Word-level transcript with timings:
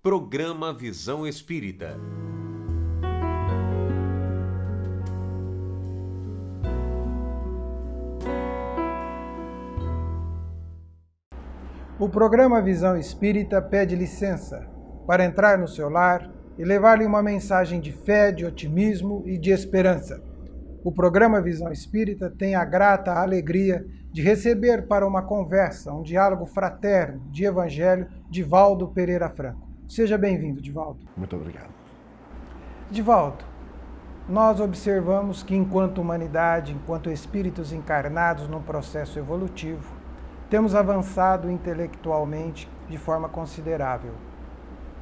Programa 0.00 0.72
Visão 0.72 1.26
Espírita. 1.26 1.98
O 11.98 12.08
programa 12.08 12.62
Visão 12.62 12.96
Espírita 12.96 13.60
pede 13.60 13.96
licença 13.96 14.70
para 15.04 15.24
entrar 15.24 15.58
no 15.58 15.66
seu 15.66 15.88
lar 15.88 16.30
e 16.56 16.64
levar-lhe 16.64 17.04
uma 17.04 17.20
mensagem 17.20 17.80
de 17.80 17.90
fé, 17.90 18.30
de 18.30 18.46
otimismo 18.46 19.24
e 19.26 19.36
de 19.36 19.50
esperança. 19.50 20.22
O 20.84 20.92
programa 20.92 21.42
Visão 21.42 21.72
Espírita 21.72 22.30
tem 22.30 22.54
a 22.54 22.64
grata 22.64 23.14
alegria 23.14 23.84
de 24.12 24.22
receber 24.22 24.86
para 24.86 25.04
uma 25.04 25.22
conversa, 25.22 25.92
um 25.92 26.04
diálogo 26.04 26.46
fraterno 26.46 27.28
de 27.32 27.44
Evangelho, 27.44 28.06
Divaldo 28.30 28.86
Pereira 28.86 29.28
Franco. 29.28 29.67
Seja 29.88 30.18
bem-vindo, 30.18 30.60
Divaldo. 30.60 31.00
Muito 31.16 31.34
obrigado. 31.34 31.70
Divaldo, 32.90 33.42
nós 34.28 34.60
observamos 34.60 35.42
que, 35.42 35.56
enquanto 35.56 35.98
humanidade, 35.98 36.72
enquanto 36.72 37.10
espíritos 37.10 37.72
encarnados 37.72 38.46
num 38.48 38.60
processo 38.60 39.18
evolutivo, 39.18 39.96
temos 40.50 40.74
avançado 40.74 41.50
intelectualmente 41.50 42.68
de 42.88 42.98
forma 42.98 43.30
considerável. 43.30 44.12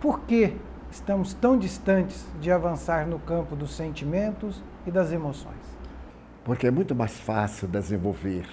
Por 0.01 0.21
que 0.21 0.57
estamos 0.89 1.35
tão 1.35 1.59
distantes 1.59 2.25
de 2.41 2.53
avançar 2.53 3.09
no 3.09 3.19
campo 3.19 3.57
dos 3.57 3.75
sentimentos 3.75 4.63
e 4.87 4.91
das 4.93 5.11
emoções? 5.11 5.77
Porque 6.45 6.69
é 6.69 6.71
muito 6.71 6.95
mais 6.95 7.19
fácil 7.19 7.67
desenvolver 7.67 8.49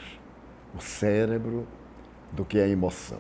o 0.76 0.82
cérebro 0.82 1.68
do 2.32 2.44
que 2.44 2.60
a 2.60 2.68
emoção. 2.68 3.20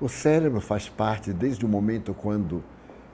O 0.00 0.08
cérebro 0.08 0.60
faz 0.60 0.88
parte 0.88 1.32
desde 1.32 1.66
o 1.66 1.68
momento 1.68 2.14
quando 2.14 2.62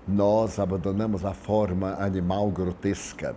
nós 0.06 0.58
abandonamos 0.58 1.24
a 1.24 1.32
forma 1.32 1.94
animal 1.94 2.50
grotesca 2.50 3.34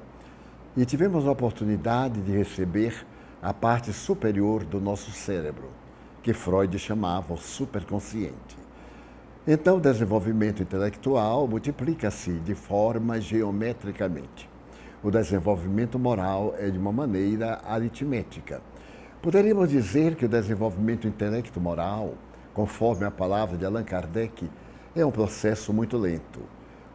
e 0.76 0.86
tivemos 0.86 1.26
a 1.26 1.32
oportunidade 1.32 2.20
de 2.20 2.34
receber 2.34 3.06
a 3.42 3.54
parte 3.54 3.94
superior 3.94 4.66
do 4.66 4.82
nosso 4.82 5.12
cérebro, 5.12 5.70
que 6.22 6.34
Freud 6.34 6.78
chamava 6.78 7.36
o 7.36 7.38
superconsciente. 7.38 8.58
Então, 9.48 9.78
o 9.78 9.82
desenvolvimento 9.82 10.62
intelectual 10.62 11.48
multiplica-se 11.48 12.34
de 12.40 12.54
forma 12.54 13.22
geometricamente. 13.22 14.50
O 15.02 15.10
desenvolvimento 15.10 15.98
moral 15.98 16.54
é 16.58 16.70
de 16.70 16.78
uma 16.78 16.92
maneira 16.92 17.62
aritmética. 17.66 18.62
Poderíamos 19.22 19.70
dizer 19.70 20.16
que 20.16 20.26
o 20.26 20.30
desenvolvimento 20.30 21.08
intelecto-moral, 21.08 22.14
conforme 22.58 23.06
a 23.06 23.12
palavra 23.12 23.56
de 23.56 23.64
Allan 23.64 23.84
Kardec, 23.84 24.50
é 24.96 25.06
um 25.06 25.12
processo 25.12 25.72
muito 25.72 25.96
lento. 25.96 26.40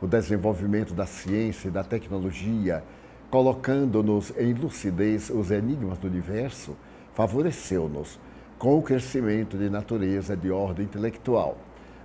O 0.00 0.08
desenvolvimento 0.08 0.92
da 0.92 1.06
ciência 1.06 1.68
e 1.68 1.70
da 1.70 1.84
tecnologia, 1.84 2.82
colocando-nos 3.30 4.36
em 4.36 4.52
lucidez 4.54 5.30
os 5.30 5.52
enigmas 5.52 5.98
do 5.98 6.08
universo, 6.08 6.76
favoreceu-nos 7.14 8.18
com 8.58 8.76
o 8.76 8.82
crescimento 8.82 9.56
de 9.56 9.70
natureza 9.70 10.36
de 10.36 10.50
ordem 10.50 10.84
intelectual. 10.84 11.56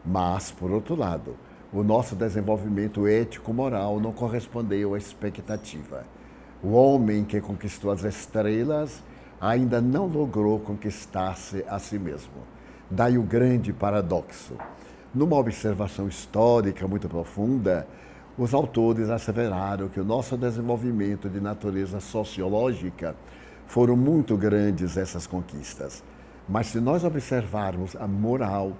Mas, 0.05 0.52
por 0.52 0.69
outro 0.69 0.94
lado, 0.94 1.36
o 1.73 1.81
nosso 1.81 2.16
desenvolvimento 2.16 3.08
ético-moral 3.08 3.99
não 3.99 4.11
correspondeu 4.11 4.94
à 4.94 4.99
expectativa. 4.99 6.05
O 6.61 6.73
homem 6.73 7.25
que 7.25 7.42
conquistou 7.42 7.89
as 7.89 8.03
estrelas 8.03 9.03
ainda 9.42 9.81
não 9.81 10.05
logrou 10.05 10.59
conquistar-se 10.59 11.66
a 11.67 11.80
si 11.80 11.97
mesmo. 11.97 12.56
Daí 12.89 13.17
o 13.17 13.23
grande 13.23 13.73
paradoxo. 13.73 14.53
Numa 15.13 15.35
observação 15.35 16.07
histórica 16.07 16.88
muito 16.88 17.09
profunda, 17.09 17.85
os 18.38 18.53
autores 18.53 19.09
asseveraram 19.09 19.89
que 19.89 19.99
o 19.99 20.05
nosso 20.05 20.38
desenvolvimento 20.38 21.27
de 21.27 21.41
natureza 21.41 21.99
sociológica 21.99 23.13
foram 23.65 23.97
muito 23.97 24.37
grandes 24.37 24.95
essas 24.95 25.27
conquistas. 25.27 26.02
Mas 26.48 26.67
se 26.67 26.80
nós 26.80 27.03
observarmos 27.03 27.93
a 27.98 28.08
moral, 28.08 28.71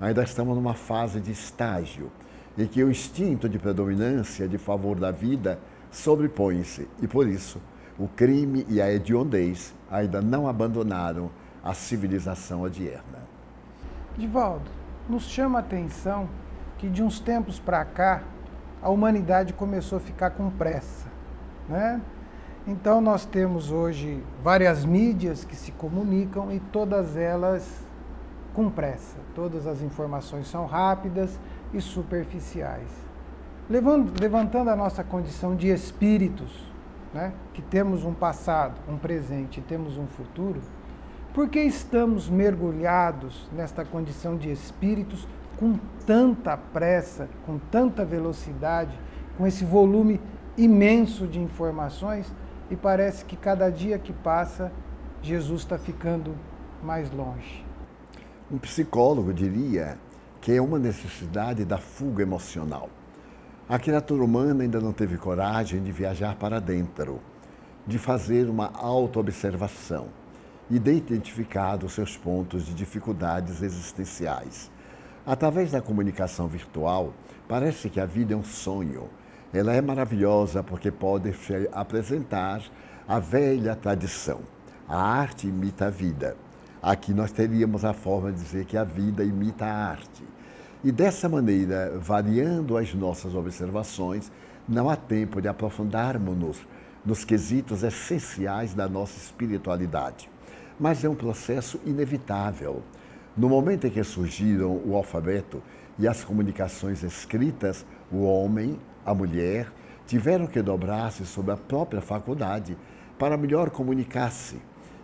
ainda 0.00 0.22
estamos 0.22 0.54
numa 0.54 0.74
fase 0.74 1.20
de 1.20 1.32
estágio 1.32 2.12
em 2.56 2.66
que 2.68 2.84
o 2.84 2.90
instinto 2.90 3.48
de 3.48 3.58
predominância 3.58 4.46
de 4.46 4.58
favor 4.58 5.00
da 5.00 5.10
vida 5.10 5.58
sobrepõe-se 5.90 6.88
e 7.02 7.08
por 7.08 7.26
isso 7.26 7.60
o 7.98 8.06
crime 8.06 8.64
e 8.68 8.80
a 8.80 8.92
hediondez 8.92 9.74
ainda 9.90 10.22
não 10.22 10.46
abandonaram 10.46 11.30
a 11.64 11.74
civilização 11.74 12.62
odierna. 12.62 13.25
Divaldo, 14.16 14.70
nos 15.08 15.24
chama 15.24 15.58
a 15.58 15.60
atenção 15.60 16.28
que 16.78 16.88
de 16.88 17.02
uns 17.02 17.20
tempos 17.20 17.58
para 17.58 17.84
cá 17.84 18.22
a 18.82 18.88
humanidade 18.88 19.52
começou 19.52 19.98
a 19.98 20.00
ficar 20.00 20.30
com 20.30 20.50
pressa, 20.50 21.06
né? 21.68 22.00
Então 22.66 23.00
nós 23.00 23.24
temos 23.24 23.70
hoje 23.70 24.22
várias 24.42 24.84
mídias 24.84 25.44
que 25.44 25.54
se 25.54 25.70
comunicam 25.72 26.50
e 26.50 26.58
todas 26.58 27.16
elas 27.16 27.86
com 28.54 28.70
pressa. 28.70 29.18
Todas 29.34 29.66
as 29.66 29.82
informações 29.82 30.48
são 30.48 30.66
rápidas 30.66 31.38
e 31.72 31.80
superficiais. 31.80 32.90
levantando 33.68 34.70
a 34.70 34.76
nossa 34.76 35.04
condição 35.04 35.54
de 35.54 35.68
espíritos, 35.68 36.72
né, 37.12 37.32
que 37.52 37.62
temos 37.62 38.04
um 38.04 38.14
passado, 38.14 38.74
um 38.88 38.96
presente 38.96 39.60
e 39.60 39.62
temos 39.62 39.98
um 39.98 40.06
futuro, 40.06 40.60
por 41.32 41.48
que 41.48 41.60
estamos 41.60 42.28
mergulhados 42.28 43.48
nesta 43.52 43.84
condição 43.84 44.36
de 44.36 44.50
espíritos 44.50 45.26
com 45.58 45.78
tanta 46.06 46.56
pressa, 46.56 47.28
com 47.44 47.58
tanta 47.58 48.04
velocidade, 48.04 48.98
com 49.36 49.46
esse 49.46 49.64
volume 49.64 50.20
imenso 50.56 51.26
de 51.26 51.40
informações 51.40 52.32
e 52.70 52.76
parece 52.76 53.24
que 53.24 53.36
cada 53.36 53.70
dia 53.70 53.98
que 53.98 54.12
passa, 54.12 54.72
Jesus 55.22 55.62
está 55.62 55.78
ficando 55.78 56.34
mais 56.82 57.10
longe? 57.10 57.64
Um 58.50 58.58
psicólogo 58.58 59.32
diria 59.32 59.98
que 60.40 60.52
é 60.52 60.62
uma 60.62 60.78
necessidade 60.78 61.64
da 61.64 61.78
fuga 61.78 62.22
emocional. 62.22 62.88
A 63.68 63.78
criatura 63.78 64.22
humana 64.22 64.62
ainda 64.62 64.80
não 64.80 64.92
teve 64.92 65.16
coragem 65.18 65.82
de 65.82 65.90
viajar 65.90 66.36
para 66.36 66.60
dentro, 66.60 67.20
de 67.86 67.98
fazer 67.98 68.48
uma 68.48 68.70
autoobservação 68.74 70.06
e 70.70 70.78
de 70.78 70.92
identificar 70.92 71.82
os 71.84 71.92
seus 71.92 72.16
pontos 72.16 72.66
de 72.66 72.74
dificuldades 72.74 73.62
existenciais. 73.62 74.70
Através 75.24 75.72
da 75.72 75.80
comunicação 75.80 76.48
virtual, 76.48 77.12
parece 77.48 77.88
que 77.90 78.00
a 78.00 78.06
vida 78.06 78.34
é 78.34 78.36
um 78.36 78.44
sonho. 78.44 79.08
Ela 79.52 79.72
é 79.72 79.80
maravilhosa 79.80 80.62
porque 80.62 80.90
pode 80.90 81.32
apresentar 81.72 82.62
a 83.06 83.18
velha 83.18 83.74
tradição. 83.76 84.40
A 84.88 84.96
arte 84.96 85.48
imita 85.48 85.86
a 85.86 85.90
vida. 85.90 86.36
Aqui 86.82 87.12
nós 87.12 87.32
teríamos 87.32 87.84
a 87.84 87.92
forma 87.92 88.30
de 88.30 88.38
dizer 88.40 88.64
que 88.64 88.76
a 88.76 88.84
vida 88.84 89.24
imita 89.24 89.64
a 89.64 89.88
arte. 89.90 90.22
E 90.84 90.92
dessa 90.92 91.28
maneira, 91.28 91.98
variando 91.98 92.76
as 92.76 92.94
nossas 92.94 93.34
observações, 93.34 94.30
não 94.68 94.88
há 94.88 94.94
tempo 94.94 95.40
de 95.40 95.48
aprofundarmos-nos 95.48 96.64
nos 97.04 97.24
quesitos 97.24 97.82
essenciais 97.82 98.74
da 98.74 98.88
nossa 98.88 99.16
espiritualidade. 99.16 100.28
Mas 100.78 101.04
é 101.04 101.08
um 101.08 101.14
processo 101.14 101.80
inevitável. 101.86 102.82
No 103.36 103.48
momento 103.48 103.86
em 103.86 103.90
que 103.90 104.02
surgiram 104.04 104.80
o 104.84 104.94
alfabeto 104.94 105.62
e 105.98 106.06
as 106.06 106.22
comunicações 106.22 107.02
escritas, 107.02 107.84
o 108.10 108.22
homem, 108.24 108.78
a 109.04 109.14
mulher, 109.14 109.72
tiveram 110.06 110.46
que 110.46 110.62
dobrar-se 110.62 111.26
sobre 111.26 111.52
a 111.52 111.56
própria 111.56 112.00
faculdade 112.00 112.76
para 113.18 113.36
melhor 113.36 113.70
comunicar-se. 113.70 114.56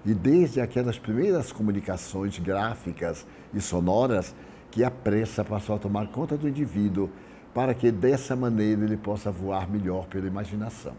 E 0.04 0.14
desde 0.14 0.60
aquelas 0.60 0.98
primeiras 0.98 1.52
comunicações 1.52 2.38
gráficas 2.38 3.26
e 3.54 3.60
sonoras, 3.60 4.34
que 4.70 4.82
a 4.82 4.90
pressa 4.90 5.44
passou 5.44 5.76
a 5.76 5.78
tomar 5.78 6.08
conta 6.08 6.36
do 6.36 6.48
indivíduo 6.48 7.10
para 7.54 7.74
que 7.74 7.90
dessa 7.90 8.34
maneira 8.34 8.84
ele 8.84 8.96
possa 8.96 9.30
voar 9.30 9.70
melhor 9.70 10.06
pela 10.06 10.26
imaginação. 10.26 10.94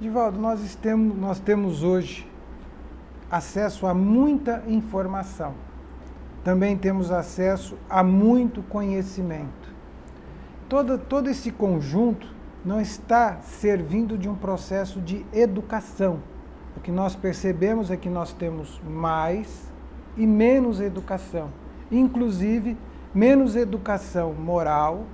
Divaldo, 0.00 0.38
nós 0.38 0.76
temos, 0.76 1.16
nós 1.16 1.40
temos 1.40 1.82
hoje 1.82 2.27
acesso 3.30 3.86
a 3.86 3.94
muita 3.94 4.62
informação. 4.66 5.54
Também 6.44 6.76
temos 6.76 7.10
acesso 7.10 7.76
a 7.88 8.02
muito 8.02 8.62
conhecimento. 8.62 9.74
Todo, 10.68 10.98
todo 10.98 11.28
esse 11.28 11.50
conjunto 11.50 12.34
não 12.64 12.80
está 12.80 13.38
servindo 13.40 14.16
de 14.16 14.28
um 14.28 14.34
processo 14.34 15.00
de 15.00 15.24
educação. 15.32 16.20
O 16.76 16.80
que 16.80 16.90
nós 16.90 17.16
percebemos 17.16 17.90
é 17.90 17.96
que 17.96 18.08
nós 18.08 18.32
temos 18.32 18.80
mais 18.84 19.72
e 20.16 20.26
menos 20.26 20.80
educação 20.80 21.50
inclusive 21.90 22.76
menos 23.14 23.56
educação 23.56 24.34
moral 24.34 25.04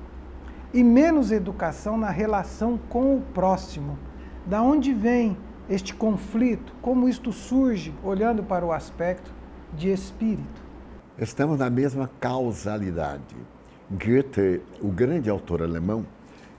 e 0.73 0.83
menos 0.83 1.31
educação 1.31 1.97
na 1.97 2.11
relação 2.11 2.79
com 2.89 3.17
o 3.17 3.21
próximo. 3.21 3.97
Da 4.45 4.61
onde 4.61 4.93
vem 4.93 5.37
este 5.69 5.95
conflito? 5.95 6.73
Como 6.83 7.09
isto 7.09 7.33
surge 7.33 7.93
olhando 8.03 8.43
para 8.43 8.65
o 8.65 8.73
aspecto 8.73 9.31
de 9.73 9.91
espírito? 9.91 10.63
Estamos 11.19 11.59
na 11.59 11.71
mesma 11.71 12.11
causalidade. 12.21 13.37
Goethe, 13.91 14.61
o 14.81 14.89
grande 14.89 15.31
autor 15.31 15.63
alemão, 15.63 16.05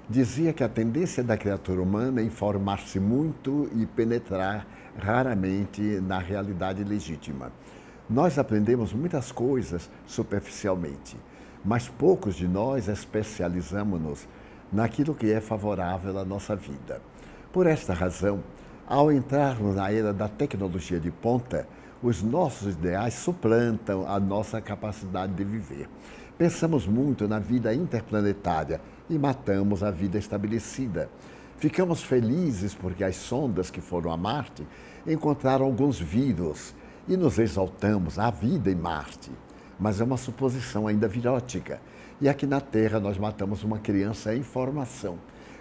dizia 0.10 0.54
que 0.54 0.64
a 0.64 0.70
tendência 0.70 1.24
da 1.24 1.36
criatura 1.36 1.82
humana 1.82 2.22
é 2.22 2.24
informar-se 2.24 3.00
muito 3.00 3.70
e 3.76 3.86
penetrar 3.86 4.66
raramente 4.98 5.82
na 6.02 6.20
realidade 6.20 6.84
legítima. 6.84 7.52
Nós 8.10 8.38
aprendemos 8.38 8.94
muitas 8.94 9.32
coisas 9.32 9.90
superficialmente, 10.06 11.18
mas 11.64 11.90
poucos 11.90 12.36
de 12.36 12.48
nós 12.48 12.88
especializamos-nos 12.88 14.28
naquilo 14.72 15.16
que 15.16 15.32
é 15.32 15.42
favorável 15.42 16.18
à 16.20 16.24
nossa 16.24 16.56
vida. 16.56 17.02
Por 17.52 17.66
esta 17.66 17.94
razão, 17.94 18.44
ao 18.88 19.12
entrarmos 19.12 19.76
na 19.76 19.92
era 19.92 20.14
da 20.14 20.28
tecnologia 20.28 21.00
de 21.00 21.12
ponta, 21.12 21.68
os 22.04 22.22
nossos 22.22 22.74
ideais 22.74 23.16
suplantam 23.16 24.08
a 24.08 24.20
nossa 24.20 24.62
capacidade 24.62 25.34
de 25.34 25.44
viver. 25.44 25.90
Pensamos 26.38 26.86
muito 26.86 27.28
na 27.28 27.40
vida 27.40 27.74
interplanetária 27.74 28.82
e 29.10 29.18
matamos 29.18 29.82
a 29.82 29.90
vida 29.90 30.18
estabelecida. 30.18 31.10
Ficamos 31.58 32.04
felizes 32.04 32.76
porque 32.76 33.04
as 33.04 33.16
sondas 33.16 33.72
que 33.72 33.82
foram 33.82 34.12
a 34.12 34.18
Marte 34.18 34.68
encontraram 35.08 35.66
alguns 35.66 36.00
vírus 36.00 36.76
e 37.08 37.16
nos 37.16 37.40
exaltamos 37.40 38.20
à 38.20 38.30
vida 38.30 38.70
em 38.70 38.76
Marte. 38.76 39.32
Mas 39.80 40.02
é 40.02 40.04
uma 40.04 40.18
suposição 40.18 40.88
ainda 40.88 41.08
virótica. 41.08 41.80
E 42.20 42.30
aqui 42.30 42.46
na 42.46 42.62
Terra 42.62 43.00
nós 43.00 43.18
matamos 43.18 43.64
uma 43.64 43.80
criança 43.80 44.36
em 44.36 44.44
formação, 44.44 45.18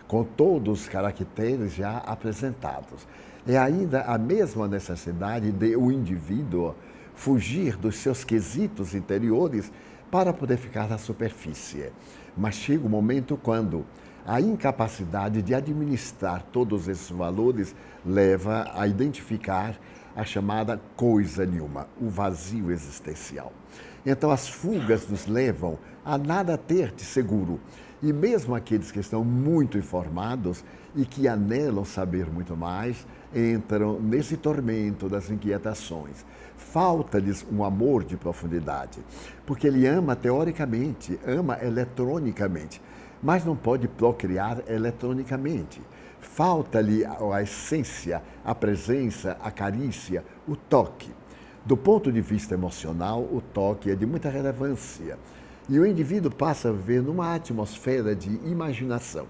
com 0.07 0.25
todos 0.25 0.83
os 0.83 0.89
caracteres 0.89 1.75
já 1.75 1.99
apresentados. 1.99 3.07
É 3.47 3.59
ainda 3.59 4.03
a 4.03 4.17
mesma 4.17 4.67
necessidade 4.67 5.53
de 5.53 5.77
o 5.77 5.93
indivíduo 5.93 6.75
fugir 7.15 7.77
dos 7.77 7.97
seus 7.97 8.25
quesitos 8.25 8.95
interiores 8.95 9.71
para 10.11 10.33
poder 10.33 10.57
ficar 10.57 10.89
na 10.89 10.99
superfície. 10.99 11.93
Mas 12.37 12.55
chega 12.55 12.83
o 12.83 12.87
um 12.87 12.91
momento 12.91 13.37
quando 13.37 13.85
a 14.27 14.41
incapacidade 14.41 15.43
de 15.43 15.55
administrar 15.55 16.43
todos 16.51 16.89
esses 16.89 17.11
valores 17.11 17.75
leva 18.05 18.71
a 18.75 18.87
identificar 18.87 19.79
a 20.17 20.25
chamada 20.25 20.81
coisa 20.97 21.45
nenhuma, 21.45 21.87
o 22.01 22.09
vazio 22.09 22.71
existencial. 22.71 23.53
Então 24.07 24.31
as 24.31 24.49
fugas 24.49 25.09
nos 25.09 25.27
levam 25.27 25.79
a 26.05 26.17
nada 26.17 26.57
ter 26.57 26.93
de 26.93 27.03
seguro. 27.03 27.61
E 28.05 28.13
mesmo 28.13 28.55
aqueles 28.55 28.93
que 28.93 29.01
estão 29.01 29.25
muito 29.25 29.79
informados 29.79 30.63
e 30.95 31.07
que 31.07 31.27
anelam 31.27 31.87
saber 31.87 32.31
muito 32.31 32.55
mais, 32.55 33.07
entram 33.35 33.99
nesse 33.99 34.37
tormento 34.37 35.09
das 35.09 35.31
inquietações. 35.31 36.23
Falta-lhes 36.55 37.47
um 37.51 37.65
amor 37.65 38.05
de 38.05 38.15
profundidade, 38.19 39.01
porque 39.47 39.67
ele 39.67 39.87
ama 39.87 40.15
teoricamente, 40.15 41.19
ama 41.27 41.59
eletronicamente, 41.63 42.79
mas 43.23 43.43
não 43.43 43.57
pode 43.57 43.89
procriar 43.89 44.63
eletronicamente. 44.69 45.81
Falta-lhe 46.21 47.07
a 47.07 47.43
essência, 47.43 48.23
a 48.45 48.55
presença, 48.55 49.39
a 49.43 49.51
carícia, 49.51 50.23
o 50.47 50.55
toque. 50.55 51.11
Do 51.65 51.75
ponto 51.75 52.13
de 52.13 52.21
vista 52.21 52.53
emocional, 52.53 53.23
o 53.23 53.41
toque 53.41 53.91
é 53.91 53.95
de 53.95 54.05
muita 54.05 54.29
relevância. 54.29 55.19
E 55.67 55.79
o 55.79 55.87
indivíduo 55.87 56.31
passa 56.31 56.69
a 56.69 56.73
viver 56.73 57.01
numa 57.01 57.35
atmosfera 57.35 58.15
de 58.15 58.29
imaginação. 58.45 59.27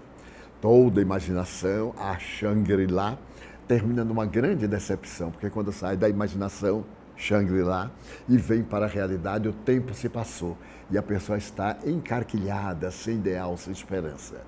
Toda 0.59 1.01
imaginação, 1.01 1.93
a 1.97 2.19
Shangri-La, 2.19 3.17
termina 3.65 4.03
numa 4.03 4.25
grande 4.25 4.67
decepção, 4.67 5.31
porque 5.31 5.49
quando 5.49 5.71
sai 5.71 5.95
da 5.95 6.09
imaginação, 6.09 6.83
Shangri-La, 7.15 7.89
e 8.27 8.37
vem 8.37 8.63
para 8.63 8.85
a 8.85 8.89
realidade, 8.89 9.47
o 9.47 9.53
tempo 9.53 9.93
se 9.93 10.09
passou 10.09 10.57
e 10.91 10.97
a 10.97 11.01
pessoa 11.01 11.37
está 11.37 11.77
encarquilhada, 11.85 12.91
sem 12.91 13.15
ideal, 13.15 13.55
sem 13.55 13.71
esperança. 13.71 14.41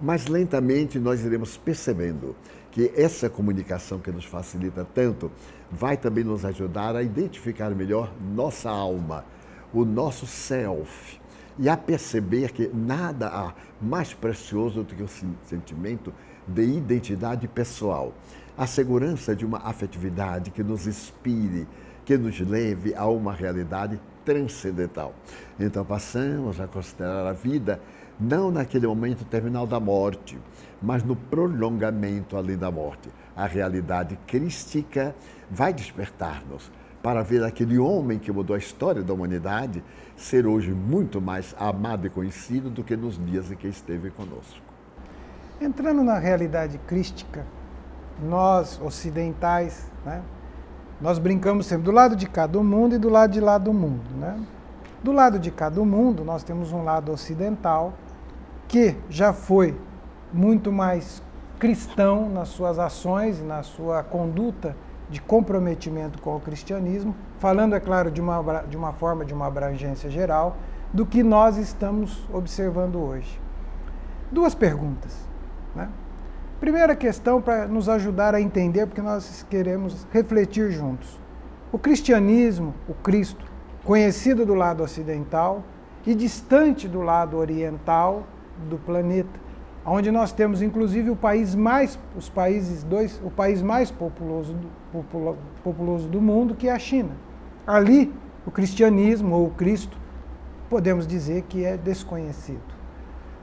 Mas 0.00 0.28
lentamente 0.28 0.98
nós 0.98 1.22
iremos 1.22 1.58
percebendo 1.58 2.34
que 2.70 2.90
essa 2.96 3.28
comunicação 3.28 3.98
que 3.98 4.10
nos 4.10 4.24
facilita 4.24 4.86
tanto 4.94 5.30
vai 5.70 5.98
também 5.98 6.24
nos 6.24 6.44
ajudar 6.44 6.96
a 6.96 7.02
identificar 7.02 7.70
melhor 7.70 8.10
nossa 8.34 8.70
alma, 8.70 9.26
o 9.72 9.84
nosso 9.84 10.26
self, 10.26 11.20
e 11.58 11.68
a 11.68 11.76
perceber 11.76 12.52
que 12.52 12.68
nada 12.68 13.28
há 13.28 13.52
mais 13.80 14.14
precioso 14.14 14.82
do 14.82 14.94
que 14.94 15.02
o 15.02 15.08
sentimento 15.44 16.12
de 16.46 16.62
identidade 16.62 17.48
pessoal, 17.48 18.14
a 18.56 18.66
segurança 18.66 19.34
de 19.34 19.44
uma 19.44 19.58
afetividade 19.58 20.50
que 20.50 20.62
nos 20.62 20.86
inspire, 20.86 21.66
que 22.04 22.16
nos 22.16 22.40
leve 22.40 22.94
a 22.94 23.06
uma 23.06 23.32
realidade 23.32 24.00
transcendental. 24.24 25.14
Então 25.58 25.84
passamos 25.84 26.60
a 26.60 26.66
considerar 26.66 27.26
a 27.26 27.32
vida 27.32 27.80
não 28.20 28.50
naquele 28.50 28.86
momento 28.86 29.24
terminal 29.24 29.66
da 29.66 29.78
morte, 29.78 30.38
mas 30.82 31.04
no 31.04 31.14
prolongamento 31.14 32.36
além 32.36 32.56
da 32.56 32.70
morte. 32.70 33.08
A 33.36 33.46
realidade 33.46 34.18
crística 34.26 35.14
vai 35.50 35.72
despertar-nos 35.72 36.70
para 37.08 37.22
ver 37.22 37.42
aquele 37.42 37.78
homem 37.78 38.18
que 38.18 38.30
mudou 38.30 38.54
a 38.54 38.58
história 38.58 39.02
da 39.02 39.14
humanidade 39.14 39.82
ser 40.14 40.46
hoje 40.46 40.74
muito 40.74 41.22
mais 41.22 41.56
amado 41.58 42.06
e 42.06 42.10
conhecido 42.10 42.68
do 42.68 42.84
que 42.84 42.94
nos 42.98 43.16
dias 43.16 43.50
em 43.50 43.56
que 43.56 43.66
esteve 43.66 44.10
conosco. 44.10 44.60
Entrando 45.58 46.04
na 46.04 46.18
realidade 46.18 46.76
crística, 46.86 47.46
nós 48.22 48.78
ocidentais, 48.82 49.90
né, 50.04 50.20
nós 51.00 51.18
brincamos 51.18 51.64
sempre 51.64 51.86
do 51.86 51.92
lado 51.92 52.14
de 52.14 52.28
cá 52.28 52.46
do 52.46 52.62
mundo 52.62 52.96
e 52.96 52.98
do 52.98 53.08
lado 53.08 53.32
de 53.32 53.40
lá 53.40 53.56
do 53.56 53.72
mundo. 53.72 54.04
Né? 54.20 54.38
Do 55.02 55.10
lado 55.10 55.38
de 55.38 55.50
cá 55.50 55.70
do 55.70 55.86
mundo, 55.86 56.22
nós 56.22 56.42
temos 56.42 56.72
um 56.72 56.84
lado 56.84 57.10
ocidental, 57.10 57.94
que 58.68 58.94
já 59.08 59.32
foi 59.32 59.74
muito 60.30 60.70
mais 60.70 61.22
cristão 61.58 62.28
nas 62.28 62.48
suas 62.48 62.78
ações 62.78 63.38
e 63.38 63.42
na 63.44 63.62
sua 63.62 64.02
conduta 64.02 64.76
de 65.10 65.20
comprometimento 65.20 66.20
com 66.20 66.36
o 66.36 66.40
cristianismo, 66.40 67.14
falando, 67.38 67.74
é 67.74 67.80
claro, 67.80 68.10
de 68.10 68.20
uma, 68.20 68.62
de 68.62 68.76
uma 68.76 68.92
forma 68.92 69.24
de 69.24 69.32
uma 69.32 69.46
abrangência 69.46 70.10
geral, 70.10 70.56
do 70.92 71.06
que 71.06 71.22
nós 71.22 71.56
estamos 71.56 72.26
observando 72.32 72.96
hoje. 72.96 73.40
Duas 74.30 74.54
perguntas. 74.54 75.16
Né? 75.74 75.88
Primeira 76.60 76.96
questão 76.96 77.40
para 77.40 77.66
nos 77.66 77.88
ajudar 77.88 78.34
a 78.34 78.40
entender, 78.40 78.86
porque 78.86 79.00
nós 79.00 79.46
queremos 79.48 80.06
refletir 80.12 80.70
juntos. 80.70 81.18
O 81.70 81.78
cristianismo, 81.78 82.74
o 82.88 82.94
Cristo, 82.94 83.44
conhecido 83.84 84.44
do 84.44 84.54
lado 84.54 84.82
ocidental 84.82 85.62
e 86.06 86.14
distante 86.14 86.88
do 86.88 87.00
lado 87.00 87.36
oriental, 87.36 88.24
do 88.68 88.76
planeta, 88.78 89.47
onde 89.90 90.10
nós 90.10 90.32
temos 90.32 90.60
inclusive 90.60 91.10
o 91.10 91.16
país 91.16 91.54
mais, 91.54 91.98
os 92.16 92.28
países 92.28 92.82
dois, 92.82 93.20
o 93.24 93.30
país 93.30 93.62
mais 93.62 93.90
populoso 93.90 94.54
do, 94.54 94.68
populoso 95.62 96.08
do 96.08 96.20
mundo, 96.20 96.54
que 96.54 96.68
é 96.68 96.72
a 96.72 96.78
China. 96.78 97.10
Ali, 97.66 98.12
o 98.46 98.50
cristianismo 98.50 99.34
ou 99.34 99.46
o 99.46 99.50
Cristo, 99.50 99.96
podemos 100.68 101.06
dizer 101.06 101.42
que 101.42 101.64
é 101.64 101.76
desconhecido. 101.76 102.60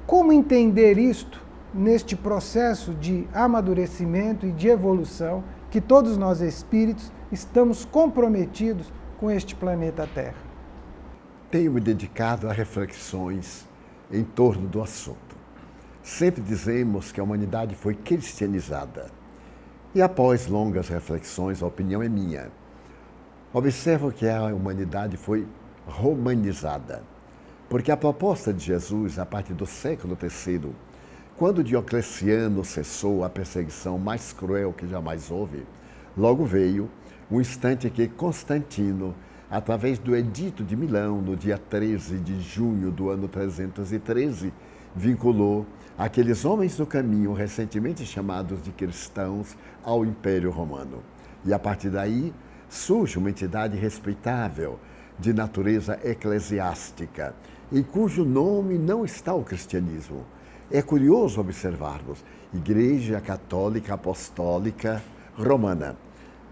Como 0.06 0.32
entender 0.32 0.98
isto 0.98 1.42
neste 1.74 2.16
processo 2.16 2.94
de 2.94 3.28
amadurecimento 3.34 4.46
e 4.46 4.52
de 4.52 4.68
evolução 4.68 5.44
que 5.72 5.82
todos 5.82 6.18
nós 6.18 6.42
espíritos 6.42 7.12
estamos 7.32 7.84
comprometidos 7.86 8.92
com 9.20 9.32
este 9.32 9.56
planeta 9.56 10.08
Terra? 10.14 10.46
Tenho 11.50 11.72
me 11.72 11.82
dedicado 11.82 12.48
a 12.50 12.54
reflexões 12.54 13.68
em 14.12 14.24
torno 14.24 14.68
do 14.68 14.82
assunto. 14.82 15.25
Sempre 16.06 16.40
dizemos 16.40 17.12
que 17.12 17.20
a 17.20 17.24
humanidade 17.24 17.74
foi 17.74 17.96
cristianizada. 17.96 19.08
E 19.96 20.04
após 20.04 20.46
longas 20.46 20.88
reflexões, 20.88 21.64
a 21.64 21.66
opinião 21.66 22.04
é 22.04 22.08
minha. 22.08 22.52
Observo 23.52 24.12
que 24.12 24.30
a 24.30 24.54
humanidade 24.54 25.18
foi 25.18 25.48
romanizada. 25.88 27.02
Porque 27.68 27.92
a 27.92 27.98
proposta 27.98 28.54
de 28.54 28.64
Jesus, 28.64 29.18
a 29.18 29.26
partir 29.26 29.56
do 29.56 29.66
século 29.66 30.16
III, 30.22 30.76
quando 31.36 31.64
Diocleciano 31.64 32.64
cessou 32.64 33.24
a 33.24 33.30
perseguição 33.30 33.98
mais 33.98 34.32
cruel 34.32 34.74
que 34.74 34.88
jamais 34.88 35.32
houve, 35.32 35.66
logo 36.16 36.46
veio 36.46 36.88
o 37.32 37.42
instante 37.42 37.90
que 37.90 38.08
Constantino 38.08 39.16
através 39.50 39.98
do 39.98 40.16
Edito 40.16 40.64
de 40.64 40.76
Milão, 40.76 41.20
no 41.20 41.36
dia 41.36 41.58
13 41.58 42.20
de 42.20 42.40
junho 42.42 42.92
do 42.92 43.10
ano 43.10 43.28
313, 43.28 44.54
vinculou 44.96 45.66
aqueles 45.98 46.46
homens 46.46 46.78
do 46.78 46.86
caminho, 46.86 47.34
recentemente 47.34 48.06
chamados 48.06 48.62
de 48.62 48.72
cristãos, 48.72 49.56
ao 49.84 50.06
Império 50.06 50.52
Romano. 50.52 51.04
E 51.46 51.54
a 51.54 51.60
partir 51.60 51.90
daí 51.90 52.34
surge 52.70 53.18
uma 53.18 53.30
entidade 53.30 53.78
respeitável, 53.78 54.80
de 55.18 55.32
natureza 55.32 55.98
eclesiástica, 56.04 57.34
em 57.72 57.82
cujo 57.82 58.26
nome 58.26 58.78
não 58.78 59.06
está 59.06 59.34
o 59.34 59.44
cristianismo. 59.44 60.26
É 60.70 60.82
curioso 60.82 61.40
observarmos 61.40 62.24
Igreja 62.54 63.22
Católica 63.22 63.94
Apostólica 63.94 65.02
Romana 65.38 65.96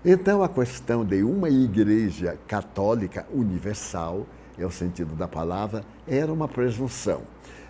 então, 0.06 0.44
a 0.44 0.50
questão 0.50 1.06
de 1.06 1.24
uma 1.24 1.50
igreja 1.50 2.38
católica 2.46 3.26
universal 3.34 4.26
é 4.60 4.66
o 4.66 4.70
sentido 4.70 5.16
da 5.16 5.30
palavra, 5.30 5.86
era 6.06 6.32
uma 6.32 6.46
presunção. 6.46 7.22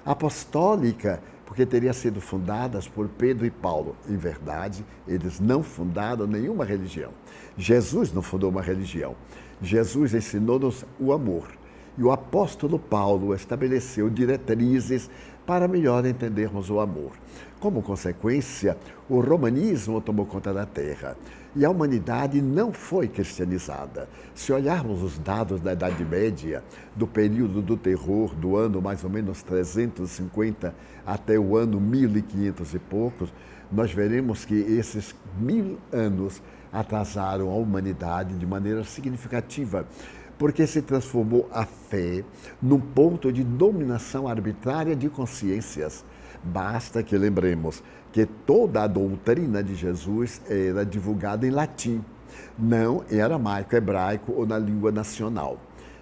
Apostólica, 0.05 1.21
porque 1.45 1.65
teria 1.65 1.93
sido 1.93 2.19
fundadas 2.19 2.87
por 2.87 3.07
Pedro 3.07 3.45
e 3.45 3.51
Paulo. 3.51 3.95
Em 4.09 4.17
verdade, 4.17 4.85
eles 5.07 5.39
não 5.39 5.63
fundaram 5.63 6.27
nenhuma 6.27 6.65
religião. 6.65 7.11
Jesus 7.57 8.11
não 8.11 8.21
fundou 8.21 8.49
uma 8.49 8.61
religião. 8.61 9.15
Jesus 9.61 10.13
ensinou-nos 10.13 10.85
o 10.99 11.13
amor. 11.13 11.47
E 11.97 12.03
o 12.03 12.11
apóstolo 12.11 12.79
Paulo 12.79 13.35
estabeleceu 13.35 14.09
diretrizes 14.09 15.09
para 15.45 15.67
melhor 15.67 16.05
entendermos 16.05 16.69
o 16.69 16.79
amor. 16.79 17.11
Como 17.59 17.81
consequência, 17.81 18.77
o 19.07 19.19
romanismo 19.19 20.01
tomou 20.01 20.25
conta 20.25 20.53
da 20.53 20.65
terra 20.65 21.15
e 21.55 21.63
a 21.63 21.69
humanidade 21.69 22.41
não 22.41 22.73
foi 22.73 23.07
cristianizada. 23.07 24.09
Se 24.33 24.51
olharmos 24.51 25.01
os 25.03 25.17
dados 25.19 25.61
da 25.61 25.73
Idade 25.73 26.03
Média, 26.03 26.63
do 26.95 27.05
período 27.05 27.61
do 27.61 27.77
terror, 27.77 28.33
do 28.33 28.55
ano 28.55 28.81
mais 28.81 29.03
ou 29.03 29.09
menos 29.09 29.43
350 29.43 30.73
até 31.05 31.37
o 31.37 31.55
ano 31.55 31.79
1500 31.79 32.73
e 32.73 32.79
poucos, 32.79 33.33
nós 33.71 33.91
veremos 33.91 34.45
que 34.45 34.55
esses 34.55 35.15
mil 35.39 35.77
anos 35.91 36.41
atrasaram 36.71 37.49
a 37.49 37.55
humanidade 37.55 38.35
de 38.35 38.45
maneira 38.45 38.83
significativa, 38.83 39.85
porque 40.37 40.65
se 40.65 40.81
transformou 40.81 41.47
a 41.51 41.65
fé 41.65 42.23
num 42.61 42.79
ponto 42.79 43.31
de 43.31 43.43
dominação 43.43 44.27
arbitrária 44.27 44.95
de 44.95 45.07
consciências 45.09 46.03
Basta 46.43 47.01
que 47.01 47.17
lembremos 47.17 47.81
que 48.13 48.27
toda 48.27 48.83
a 48.83 48.87
doutrina 48.87 49.63
de 49.63 49.75
Jesus 49.75 50.39
era 50.47 50.85
divulgada 50.85 51.47
em 51.47 51.49
latim, 51.49 52.05
não 52.57 53.03
em 53.09 53.19
aramaico, 53.19 53.75
hebraico 53.75 54.31
ou 54.31 54.45
na 54.45 54.57
língua 54.57 54.91
nacional. 54.91 55.57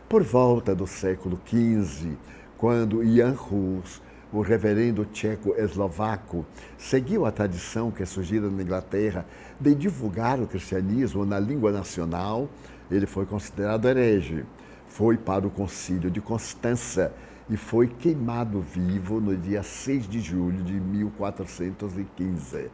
Por 0.09 0.21
volta 0.21 0.75
do 0.75 0.85
século 0.85 1.39
XV, 1.47 2.17
quando 2.57 3.01
Jan 3.01 3.33
Hus, 3.33 4.01
o 4.31 4.41
reverendo 4.41 5.05
tcheco-eslovaco, 5.05 6.45
seguiu 6.77 7.25
a 7.25 7.31
tradição 7.31 7.89
que 7.89 8.05
surgira 8.05 8.49
na 8.49 8.61
Inglaterra 8.61 9.25
de 9.57 9.73
divulgar 9.73 10.37
o 10.39 10.47
cristianismo 10.47 11.25
na 11.25 11.39
língua 11.39 11.71
nacional, 11.71 12.49
ele 12.91 13.07
foi 13.07 13.25
considerado 13.25 13.87
herege. 13.87 14.43
Foi 14.85 15.15
para 15.15 15.47
o 15.47 15.49
concílio 15.49 16.11
de 16.11 16.19
Constança, 16.19 17.13
e 17.49 17.57
foi 17.57 17.87
queimado 17.87 18.61
vivo 18.61 19.19
no 19.19 19.35
dia 19.35 19.63
6 19.63 20.07
de 20.07 20.19
julho 20.19 20.63
de 20.63 20.73
1415, 20.73 22.69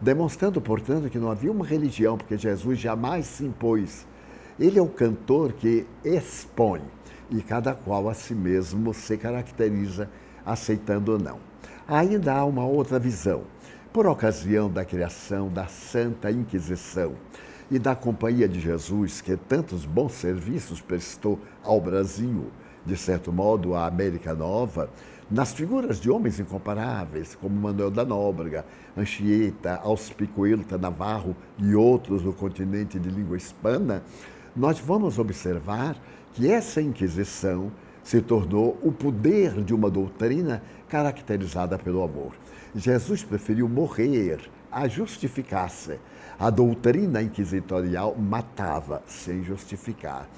demonstrando, 0.00 0.60
portanto, 0.60 1.10
que 1.10 1.18
não 1.18 1.30
havia 1.30 1.52
uma 1.52 1.66
religião, 1.66 2.16
porque 2.16 2.38
Jesus 2.38 2.78
jamais 2.78 3.26
se 3.26 3.44
impôs. 3.44 4.06
Ele 4.58 4.78
é 4.78 4.82
o 4.82 4.88
cantor 4.88 5.52
que 5.52 5.86
expõe, 6.04 6.82
e 7.30 7.42
cada 7.42 7.74
qual 7.74 8.08
a 8.08 8.14
si 8.14 8.34
mesmo 8.34 8.94
se 8.94 9.16
caracteriza, 9.16 10.08
aceitando 10.44 11.12
ou 11.12 11.18
não. 11.18 11.38
Ainda 11.86 12.34
há 12.34 12.44
uma 12.44 12.64
outra 12.64 12.98
visão. 12.98 13.42
Por 13.92 14.06
ocasião 14.06 14.70
da 14.70 14.84
criação 14.84 15.48
da 15.48 15.66
Santa 15.66 16.30
Inquisição 16.30 17.14
e 17.70 17.78
da 17.78 17.94
Companhia 17.94 18.48
de 18.48 18.60
Jesus, 18.60 19.20
que 19.20 19.36
tantos 19.36 19.84
bons 19.84 20.12
serviços 20.12 20.80
prestou 20.80 21.38
ao 21.62 21.80
Brasil, 21.80 22.50
de 22.84 22.96
certo 22.96 23.32
modo, 23.32 23.74
a 23.74 23.86
América 23.86 24.34
Nova, 24.34 24.90
nas 25.30 25.52
figuras 25.52 25.98
de 25.98 26.10
homens 26.10 26.38
incomparáveis, 26.38 27.34
como 27.34 27.58
Manuel 27.58 27.90
da 27.90 28.04
Nóbrega, 28.04 28.64
Anchieta, 28.96 29.80
Auspicuilta 29.82 30.76
Navarro 30.76 31.34
e 31.58 31.74
outros 31.74 32.22
do 32.22 32.32
continente 32.32 32.98
de 32.98 33.08
língua 33.08 33.36
hispana, 33.36 34.02
nós 34.54 34.78
vamos 34.78 35.18
observar 35.18 35.96
que 36.34 36.50
essa 36.50 36.80
Inquisição 36.80 37.72
se 38.02 38.20
tornou 38.20 38.78
o 38.82 38.92
poder 38.92 39.62
de 39.62 39.74
uma 39.74 39.90
doutrina 39.90 40.62
caracterizada 40.88 41.78
pelo 41.78 42.02
amor. 42.02 42.32
Jesus 42.76 43.24
preferiu 43.24 43.68
morrer 43.68 44.40
a 44.70 44.86
justificar-se. 44.86 45.98
A 46.38 46.50
doutrina 46.50 47.22
inquisitorial 47.22 48.16
matava 48.16 49.02
sem 49.06 49.44
justificar. 49.44 50.28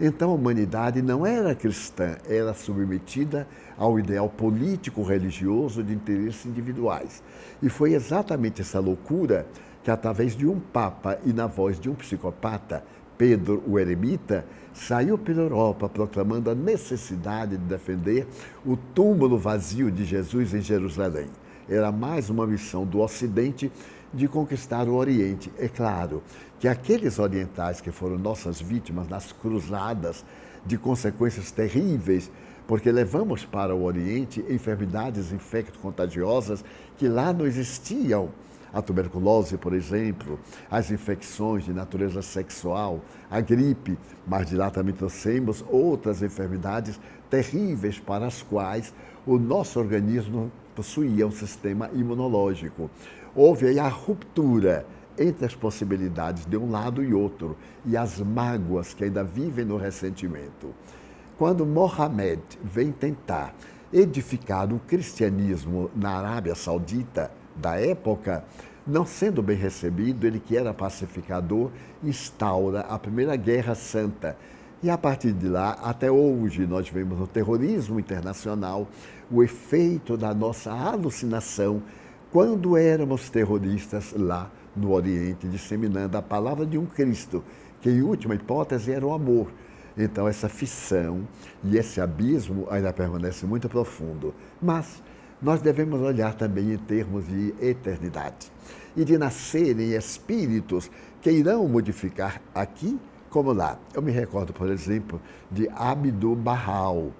Então 0.00 0.30
a 0.30 0.34
humanidade 0.34 1.00
não 1.00 1.24
era 1.24 1.54
cristã, 1.54 2.16
era 2.28 2.52
submetida 2.52 3.46
ao 3.78 3.98
ideal 3.98 4.28
político-religioso 4.28 5.84
de 5.84 5.92
interesses 5.92 6.44
individuais. 6.46 7.22
E 7.62 7.68
foi 7.68 7.94
exatamente 7.94 8.60
essa 8.60 8.80
loucura 8.80 9.46
que, 9.84 9.90
através 9.90 10.36
de 10.36 10.46
um 10.46 10.58
papa 10.58 11.18
e 11.24 11.32
na 11.32 11.46
voz 11.46 11.78
de 11.78 11.88
um 11.88 11.94
psicopata, 11.94 12.82
Pedro 13.16 13.62
o 13.66 13.78
Eremita, 13.78 14.44
saiu 14.72 15.16
pela 15.16 15.42
Europa 15.42 15.88
proclamando 15.88 16.50
a 16.50 16.54
necessidade 16.54 17.56
de 17.56 17.64
defender 17.64 18.26
o 18.66 18.76
túmulo 18.76 19.38
vazio 19.38 19.90
de 19.92 20.04
Jesus 20.04 20.52
em 20.52 20.60
Jerusalém. 20.60 21.28
Era 21.68 21.92
mais 21.92 22.28
uma 22.28 22.46
missão 22.46 22.84
do 22.84 23.00
Ocidente 23.00 23.70
de 24.14 24.28
conquistar 24.28 24.88
o 24.88 24.94
Oriente. 24.94 25.52
É 25.58 25.68
claro 25.68 26.22
que 26.58 26.68
aqueles 26.68 27.18
orientais 27.18 27.80
que 27.80 27.90
foram 27.90 28.16
nossas 28.16 28.60
vítimas 28.60 29.08
nas 29.08 29.32
cruzadas 29.32 30.24
de 30.64 30.78
consequências 30.78 31.50
terríveis, 31.50 32.30
porque 32.66 32.90
levamos 32.90 33.44
para 33.44 33.74
o 33.74 33.84
Oriente 33.84 34.44
enfermidades 34.48 35.32
infecto-contagiosas 35.32 36.64
que 36.96 37.08
lá 37.08 37.32
não 37.32 37.46
existiam. 37.46 38.30
A 38.72 38.82
tuberculose, 38.82 39.56
por 39.56 39.72
exemplo, 39.72 40.36
as 40.68 40.90
infecções 40.90 41.64
de 41.64 41.72
natureza 41.72 42.22
sexual, 42.22 43.00
a 43.30 43.40
gripe, 43.40 43.96
mas 44.26 44.48
de 44.48 44.56
lá 44.56 44.68
também 44.68 44.92
trouxemos 44.92 45.64
outras 45.70 46.22
enfermidades 46.22 46.98
terríveis 47.30 48.00
para 48.00 48.26
as 48.26 48.42
quais 48.42 48.92
o 49.26 49.38
nosso 49.38 49.78
organismo 49.78 50.50
possuía 50.74 51.26
um 51.26 51.30
sistema 51.30 51.90
imunológico. 51.92 52.90
Houve 53.34 53.66
aí 53.66 53.78
a 53.78 53.88
ruptura 53.88 54.86
entre 55.18 55.46
as 55.46 55.54
possibilidades 55.54 56.44
de 56.44 56.56
um 56.56 56.70
lado 56.70 57.02
e 57.02 57.14
outro 57.14 57.56
e 57.84 57.96
as 57.96 58.18
mágoas 58.20 58.92
que 58.92 59.04
ainda 59.04 59.22
vivem 59.22 59.64
no 59.64 59.76
ressentimento. 59.76 60.74
Quando 61.38 61.64
Mohammed 61.64 62.42
vem 62.62 62.92
tentar 62.92 63.54
edificar 63.92 64.72
o 64.72 64.78
cristianismo 64.80 65.90
na 65.94 66.10
Arábia 66.18 66.54
Saudita 66.54 67.30
da 67.56 67.76
época, 67.76 68.44
não 68.86 69.06
sendo 69.06 69.42
bem 69.42 69.56
recebido, 69.56 70.26
ele 70.26 70.38
que 70.38 70.56
era 70.56 70.74
pacificador, 70.74 71.70
instaura 72.02 72.80
a 72.80 72.98
Primeira 72.98 73.36
Guerra 73.36 73.74
Santa. 73.74 74.36
E 74.82 74.90
a 74.90 74.98
partir 74.98 75.32
de 75.32 75.48
lá, 75.48 75.78
até 75.82 76.10
hoje, 76.10 76.66
nós 76.66 76.88
vemos 76.90 77.18
no 77.18 77.26
terrorismo 77.26 77.98
internacional 77.98 78.86
o 79.30 79.42
efeito 79.42 80.16
da 80.16 80.34
nossa 80.34 80.70
alucinação 80.72 81.82
quando 82.30 82.76
éramos 82.76 83.30
terroristas 83.30 84.12
lá 84.16 84.50
no 84.74 84.92
Oriente, 84.92 85.46
disseminando 85.46 86.18
a 86.18 86.22
palavra 86.22 86.66
de 86.66 86.76
um 86.76 86.84
Cristo, 86.84 87.44
que 87.80 87.88
em 87.88 88.02
última 88.02 88.34
hipótese 88.34 88.90
era 88.92 89.06
o 89.06 89.12
amor. 89.12 89.52
Então, 89.96 90.26
essa 90.26 90.48
fissão 90.48 91.26
e 91.62 91.76
esse 91.76 92.00
abismo 92.00 92.66
ainda 92.68 92.92
permanece 92.92 93.46
muito 93.46 93.68
profundo. 93.68 94.34
Mas 94.60 95.00
nós 95.40 95.60
devemos 95.60 96.00
olhar 96.00 96.34
também 96.34 96.72
em 96.72 96.78
termos 96.78 97.26
de 97.28 97.54
eternidade 97.60 98.50
e 98.96 99.04
de 99.04 99.16
nascerem 99.16 99.92
espíritos 99.92 100.90
que 101.20 101.30
irão 101.30 101.68
modificar 101.68 102.40
aqui 102.54 102.98
como 103.30 103.52
lá. 103.52 103.78
Eu 103.92 104.02
me 104.02 104.10
recordo, 104.10 104.52
por 104.52 104.68
exemplo, 104.68 105.20
de 105.50 105.68
Abdul 105.68 106.36
Bahal, 106.36 107.12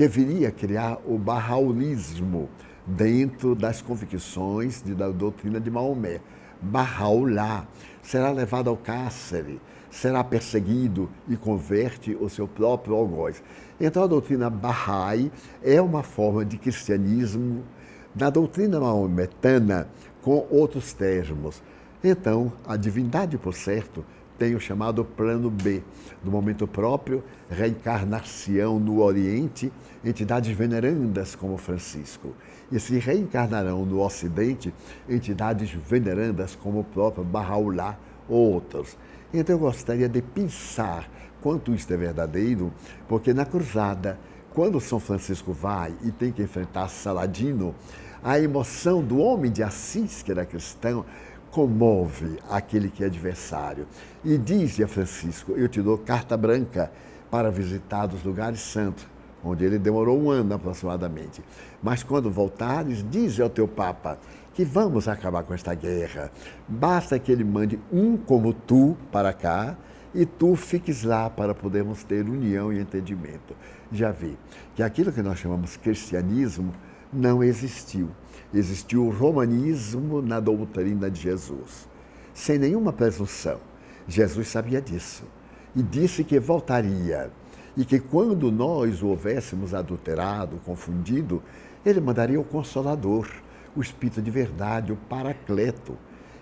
que 0.00 0.08
viria 0.08 0.50
criar 0.50 0.98
o 1.06 1.18
Bahaulismo 1.18 2.48
dentro 2.86 3.54
das 3.54 3.82
convicções 3.82 4.82
de, 4.82 4.94
da 4.94 5.10
doutrina 5.10 5.60
de 5.60 5.70
Maomé. 5.70 6.22
Bahá'u'lláh 6.62 7.66
será 8.02 8.30
levado 8.30 8.70
ao 8.70 8.78
cárcere, 8.78 9.60
será 9.90 10.24
perseguido 10.24 11.10
e 11.28 11.36
converte 11.36 12.16
o 12.18 12.30
seu 12.30 12.48
próprio 12.48 12.94
algoz. 12.94 13.42
Então 13.78 14.02
a 14.02 14.06
doutrina 14.06 14.48
Bahá'í 14.48 15.30
é 15.62 15.82
uma 15.82 16.02
forma 16.02 16.46
de 16.46 16.56
cristianismo 16.56 17.62
da 18.14 18.30
doutrina 18.30 18.80
maometana 18.80 19.86
com 20.22 20.46
outros 20.48 20.94
termos. 20.94 21.62
Então, 22.02 22.50
a 22.66 22.74
divindade, 22.74 23.36
por 23.36 23.52
certo, 23.52 24.02
tem 24.40 24.54
o 24.54 24.60
chamado 24.60 25.04
plano 25.04 25.50
B. 25.50 25.82
No 26.24 26.30
momento 26.30 26.66
próprio, 26.66 27.22
reencarnação 27.50 28.80
no 28.80 29.02
Oriente, 29.02 29.70
entidades 30.02 30.56
venerandas 30.56 31.34
como 31.34 31.58
Francisco 31.58 32.34
e 32.72 32.80
se 32.80 32.98
reencarnarão 32.98 33.84
no 33.84 34.00
Ocidente 34.00 34.72
entidades 35.06 35.70
venerandas 35.70 36.56
como 36.56 36.80
o 36.80 36.84
próprio 36.84 37.22
Bahá'u'lláh 37.22 37.98
ou 38.26 38.54
outros. 38.54 38.96
Então 39.30 39.56
eu 39.56 39.58
gostaria 39.58 40.08
de 40.08 40.22
pensar 40.22 41.06
quanto 41.42 41.74
isto 41.74 41.92
é 41.92 41.98
verdadeiro, 41.98 42.72
porque 43.06 43.34
na 43.34 43.44
cruzada, 43.44 44.18
quando 44.54 44.80
São 44.80 44.98
Francisco 44.98 45.52
vai 45.52 45.94
e 46.02 46.10
tem 46.10 46.32
que 46.32 46.42
enfrentar 46.42 46.88
Saladino, 46.88 47.74
a 48.22 48.38
emoção 48.38 49.02
do 49.02 49.18
homem 49.18 49.50
de 49.50 49.62
Assis, 49.62 50.22
que 50.22 50.30
era 50.30 50.44
cristão, 50.44 51.04
comove 51.50 52.38
aquele 52.48 52.88
que 52.88 53.02
é 53.02 53.06
adversário. 53.06 53.86
E 54.24 54.38
diz 54.38 54.80
a 54.80 54.86
Francisco: 54.86 55.52
Eu 55.52 55.68
te 55.68 55.82
dou 55.82 55.98
carta 55.98 56.36
branca 56.36 56.90
para 57.30 57.50
visitar 57.50 58.12
os 58.12 58.22
lugares 58.24 58.60
santos, 58.60 59.06
onde 59.44 59.64
ele 59.64 59.78
demorou 59.78 60.20
um 60.20 60.30
ano 60.30 60.54
aproximadamente. 60.54 61.42
Mas 61.82 62.02
quando 62.02 62.30
voltares, 62.30 63.04
dize 63.08 63.40
ao 63.40 63.48
teu 63.48 63.68
Papa 63.68 64.18
que 64.54 64.64
vamos 64.64 65.08
acabar 65.08 65.42
com 65.42 65.54
esta 65.54 65.74
guerra. 65.74 66.30
Basta 66.68 67.18
que 67.18 67.30
ele 67.30 67.44
mande 67.44 67.78
um 67.92 68.16
como 68.16 68.52
tu 68.52 68.96
para 69.12 69.32
cá 69.32 69.76
e 70.14 70.26
tu 70.26 70.56
fiques 70.56 71.04
lá 71.04 71.30
para 71.30 71.54
podermos 71.54 72.02
ter 72.02 72.28
união 72.28 72.72
e 72.72 72.80
entendimento. 72.80 73.54
Já 73.92 74.10
vi 74.10 74.36
que 74.74 74.82
aquilo 74.82 75.12
que 75.12 75.22
nós 75.22 75.38
chamamos 75.38 75.76
cristianismo 75.76 76.72
não 77.12 77.42
existiu. 77.42 78.10
Existiu 78.52 79.06
o 79.06 79.10
romanismo 79.10 80.20
na 80.20 80.40
doutrina 80.40 81.10
de 81.10 81.20
Jesus, 81.20 81.88
sem 82.34 82.58
nenhuma 82.58 82.92
presunção. 82.92 83.60
Jesus 84.08 84.48
sabia 84.48 84.80
disso 84.80 85.22
e 85.74 85.82
disse 85.82 86.24
que 86.24 86.40
voltaria 86.40 87.30
e 87.76 87.84
que 87.84 88.00
quando 88.00 88.50
nós 88.50 89.02
o 89.02 89.08
houvéssemos 89.08 89.72
adulterado, 89.72 90.60
confundido, 90.64 91.42
ele 91.86 92.00
mandaria 92.00 92.40
o 92.40 92.44
Consolador, 92.44 93.28
o 93.74 93.80
Espírito 93.80 94.20
de 94.20 94.30
verdade, 94.30 94.92
o 94.92 94.96
Paracleto. 94.96 95.96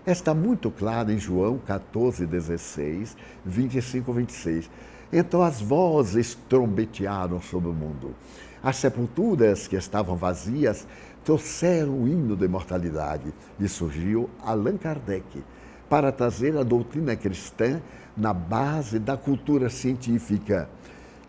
Está 0.05 0.33
muito 0.33 0.71
claro 0.71 1.11
em 1.11 1.19
João 1.19 1.59
14, 1.59 2.25
16, 2.25 3.15
25, 3.45 4.11
26. 4.11 4.69
Então 5.13 5.43
as 5.43 5.61
vozes 5.61 6.37
trombetearam 6.47 7.39
sobre 7.41 7.69
o 7.69 7.73
mundo. 7.73 8.15
As 8.61 8.75
sepulturas 8.75 9.67
que 9.67 9.75
estavam 9.75 10.15
vazias 10.15 10.85
trouxeram 11.23 12.03
o 12.03 12.07
hino 12.07 12.35
da 12.35 12.45
imortalidade 12.45 13.33
e 13.59 13.67
surgiu 13.67 14.29
Allan 14.43 14.77
Kardec 14.77 15.43
para 15.89 16.11
trazer 16.11 16.57
a 16.57 16.63
doutrina 16.63 17.15
cristã 17.15 17.81
na 18.15 18.33
base 18.33 18.99
da 18.99 19.15
cultura 19.15 19.69
científica 19.69 20.69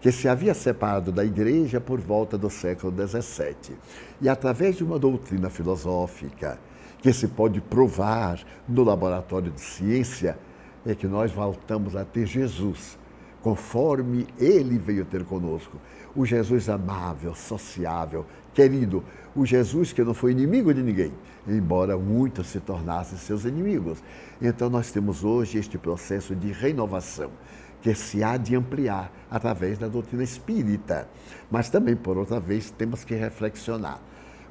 que 0.00 0.10
se 0.10 0.28
havia 0.28 0.54
separado 0.54 1.12
da 1.12 1.24
igreja 1.24 1.80
por 1.80 2.00
volta 2.00 2.36
do 2.38 2.48
século 2.48 2.92
XVII. 2.92 3.76
E 4.20 4.28
através 4.28 4.76
de 4.76 4.84
uma 4.84 4.98
doutrina 4.98 5.50
filosófica 5.50 6.58
que 7.00 7.12
se 7.12 7.28
pode 7.28 7.60
provar 7.60 8.40
no 8.68 8.82
laboratório 8.82 9.50
de 9.50 9.60
ciência, 9.60 10.38
é 10.86 10.94
que 10.94 11.06
nós 11.06 11.30
voltamos 11.30 11.94
a 11.94 12.04
ter 12.04 12.26
Jesus, 12.26 12.98
conforme 13.42 14.26
ele 14.38 14.78
veio 14.78 15.04
ter 15.04 15.24
conosco. 15.24 15.78
O 16.14 16.26
Jesus 16.26 16.68
amável, 16.68 17.34
sociável, 17.34 18.26
querido, 18.52 19.04
o 19.34 19.46
Jesus 19.46 19.92
que 19.92 20.02
não 20.02 20.12
foi 20.12 20.32
inimigo 20.32 20.74
de 20.74 20.82
ninguém, 20.82 21.12
embora 21.46 21.96
muitos 21.96 22.48
se 22.48 22.60
tornassem 22.60 23.16
seus 23.18 23.44
inimigos. 23.44 24.02
Então 24.40 24.68
nós 24.68 24.90
temos 24.90 25.24
hoje 25.24 25.58
este 25.58 25.78
processo 25.78 26.34
de 26.34 26.52
renovação 26.52 27.30
que 27.80 27.94
se 27.94 28.22
há 28.22 28.36
de 28.36 28.54
ampliar 28.54 29.10
através 29.30 29.78
da 29.78 29.88
doutrina 29.88 30.22
espírita. 30.22 31.08
Mas 31.50 31.70
também, 31.70 31.96
por 31.96 32.18
outra 32.18 32.38
vez, 32.38 32.70
temos 32.70 33.04
que 33.04 33.14
reflexionar. 33.14 34.00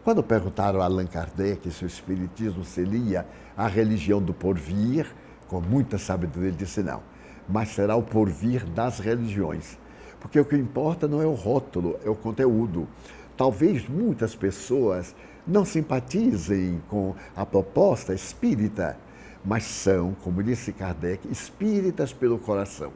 Quando 0.04 0.24
perguntaram 0.24 0.82
a 0.82 0.86
Allan 0.86 1.06
Kardec 1.06 1.70
se 1.72 1.84
o 1.84 1.88
espiritismo 1.88 2.64
seria 2.64 3.28
a 3.56 3.68
religião 3.68 4.22
do 4.22 4.34
porvir, 4.34 5.06
com 5.48 5.62
muita 5.62 5.98
sabedoria, 5.98 6.50
ele 6.50 6.58
disse 6.58 6.82
não, 6.82 7.02
mas 7.50 7.70
será 7.70 7.96
o 7.96 8.04
porvir 8.04 8.64
das 8.66 9.00
religiões. 9.00 9.78
Porque 10.20 10.40
o 10.40 10.46
que 10.46 10.56
importa 10.56 11.08
não 11.08 11.22
é 11.22 11.26
o 11.26 11.34
rótulo, 11.34 11.98
é 12.06 12.10
o 12.10 12.16
conteúdo. 12.16 12.88
Talvez 13.36 13.88
muitas 13.88 14.36
pessoas 14.36 15.16
não 15.48 15.66
simpatizem 15.66 16.82
com 16.88 17.16
a 17.36 17.46
proposta 17.46 18.14
espírita, 18.14 18.98
mas 19.44 19.64
são, 19.64 20.14
como 20.24 20.44
disse 20.44 20.74
Kardec, 20.74 21.28
espíritas 21.32 22.14
pelo 22.14 22.38
coração. 22.38 22.92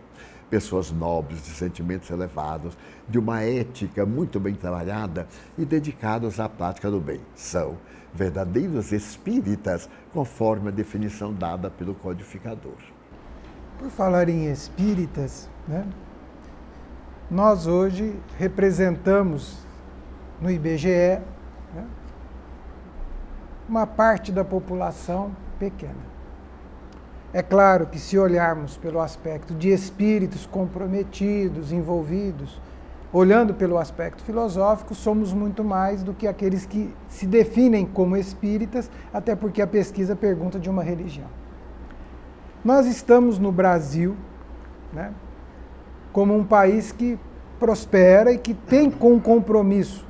Pessoas 0.49 0.91
nobres, 0.91 1.41
de 1.41 1.49
sentimentos 1.49 2.11
elevados, 2.11 2.77
de 3.09 3.17
uma 3.17 3.41
ética 3.41 4.05
muito 4.05 4.39
bem 4.39 4.53
trabalhada 4.53 5.27
e 5.57 5.65
dedicados 5.65 6.39
à 6.39 6.47
prática 6.47 6.91
do 6.91 6.99
bem. 6.99 7.21
São 7.33 7.77
verdadeiros 8.13 8.91
espíritas, 8.91 9.89
conforme 10.11 10.67
a 10.67 10.71
definição 10.71 11.33
dada 11.33 11.71
pelo 11.71 11.95
codificador. 11.95 12.77
Por 13.83 13.89
falar 13.89 14.29
em 14.29 14.49
espíritas, 14.49 15.49
né? 15.67 15.85
nós 17.29 17.67
hoje 17.67 18.17
representamos 18.39 19.57
no 20.39 20.49
IBGE 20.49 21.19
né? 21.75 21.85
uma 23.67 23.85
parte 23.85 24.31
da 24.31 24.45
população 24.45 25.35
pequena. 25.59 25.99
É 27.33 27.43
claro 27.43 27.87
que, 27.87 27.99
se 27.99 28.17
olharmos 28.17 28.77
pelo 28.77 29.01
aspecto 29.01 29.53
de 29.53 29.67
espíritos 29.67 30.45
comprometidos, 30.45 31.73
envolvidos, 31.73 32.61
olhando 33.11 33.53
pelo 33.53 33.77
aspecto 33.77 34.23
filosófico, 34.23 34.95
somos 34.95 35.33
muito 35.33 35.61
mais 35.61 36.03
do 36.03 36.13
que 36.13 36.25
aqueles 36.25 36.65
que 36.65 36.95
se 37.09 37.27
definem 37.27 37.85
como 37.85 38.15
espíritas, 38.15 38.89
até 39.13 39.35
porque 39.35 39.61
a 39.61 39.67
pesquisa 39.67 40.15
pergunta 40.15 40.57
de 40.57 40.69
uma 40.69 40.83
religião. 40.83 41.42
Nós 42.63 42.85
estamos 42.85 43.37
no 43.37 43.51
Brasil, 43.51 44.15
né, 44.91 45.11
como 46.11 46.35
um 46.35 46.43
país 46.43 46.91
que 46.91 47.19
prospera 47.59 48.31
e 48.31 48.37
que 48.37 48.53
tem 48.53 48.89
com 48.89 49.19
compromisso 49.19 50.05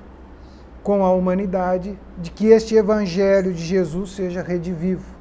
com 0.84 1.06
a 1.06 1.12
humanidade 1.12 1.98
de 2.18 2.30
que 2.30 2.48
este 2.48 2.76
evangelho 2.76 3.54
de 3.54 3.64
Jesus 3.64 4.12
seja 4.12 4.42
redivivo 4.42 5.14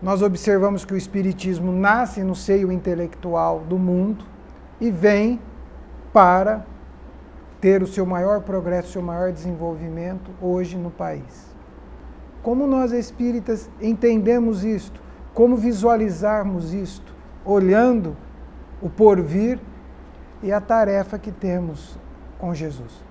nós 0.00 0.20
observamos 0.20 0.84
que 0.84 0.92
o 0.92 0.96
Espiritismo 0.96 1.72
nasce 1.72 2.22
no 2.22 2.34
seio 2.34 2.70
intelectual 2.70 3.60
do 3.60 3.78
mundo 3.78 4.24
e 4.80 4.90
vem 4.90 5.40
para 6.12 6.66
ter 7.60 7.82
o 7.82 7.86
seu 7.86 8.04
maior 8.04 8.42
progresso, 8.42 8.88
o 8.88 8.92
seu 8.92 9.02
maior 9.02 9.32
desenvolvimento 9.32 10.30
hoje 10.40 10.76
no 10.76 10.90
país. 10.90 11.46
Como 12.42 12.66
nós 12.66 12.92
espíritas 12.92 13.70
entendemos 13.80 14.64
isto? 14.64 15.00
Como 15.36 15.54
visualizarmos 15.54 16.72
isto? 16.72 17.12
Olhando 17.44 18.16
o 18.80 18.88
porvir 18.88 19.58
e 20.42 20.50
a 20.50 20.62
tarefa 20.62 21.18
que 21.18 21.30
temos 21.30 21.98
com 22.38 22.54
Jesus. 22.54 23.04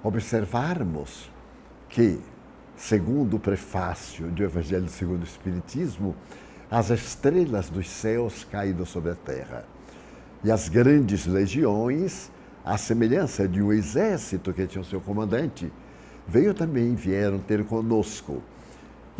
Observarmos 0.00 1.28
que 1.88 2.20
segundo 2.76 3.34
o 3.34 3.40
prefácio 3.40 4.28
do 4.28 4.44
Evangelho 4.44 4.88
segundo 4.88 5.22
o 5.22 5.24
Espiritismo, 5.24 6.14
as 6.70 6.90
estrelas 6.90 7.68
dos 7.68 7.90
céus 7.90 8.44
caíram 8.44 8.86
sobre 8.86 9.10
a 9.10 9.16
terra. 9.16 9.64
E 10.44 10.52
as 10.52 10.68
grandes 10.68 11.26
legiões, 11.26 12.30
à 12.64 12.78
semelhança 12.78 13.48
de 13.48 13.60
um 13.60 13.72
exército 13.72 14.52
que 14.52 14.68
tinha 14.68 14.82
o 14.82 14.84
seu 14.84 15.00
comandante, 15.00 15.72
veio 16.28 16.54
também, 16.54 16.94
vieram 16.94 17.40
ter 17.40 17.64
conosco. 17.64 18.40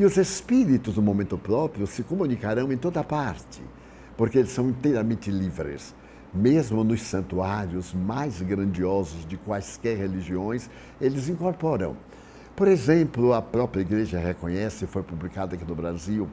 E 0.00 0.04
os 0.04 0.16
espíritos, 0.16 0.96
no 0.96 1.02
momento 1.02 1.38
próprio, 1.38 1.86
se 1.86 2.02
comunicarão 2.02 2.72
em 2.72 2.76
toda 2.76 3.04
parte, 3.04 3.62
porque 4.16 4.38
eles 4.38 4.50
são 4.50 4.68
inteiramente 4.68 5.30
livres. 5.30 5.94
Mesmo 6.34 6.82
nos 6.82 7.02
santuários 7.02 7.94
mais 7.94 8.40
grandiosos 8.40 9.24
de 9.24 9.36
quaisquer 9.36 9.96
religiões, 9.96 10.68
eles 11.00 11.28
incorporam 11.28 11.96
por 12.60 12.68
exemplo, 12.68 13.32
a 13.32 13.40
própria 13.40 13.80
igreja 13.80 14.18
reconhece, 14.18 14.86
foi 14.86 15.02
publicado 15.02 15.54
aqui 15.54 15.64
no 15.64 15.74
Brasil, 15.74 16.28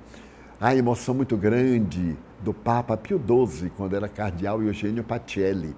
a 0.59 0.75
emoção 0.75 1.15
muito 1.15 1.37
grande 1.37 2.17
do 2.43 2.53
Papa 2.53 2.97
Pio 2.97 3.17
XII, 3.17 3.69
quando 3.69 3.95
era 3.95 4.09
cardeal 4.09 4.61
Eugênio 4.61 5.05
Pacelli, 5.05 5.73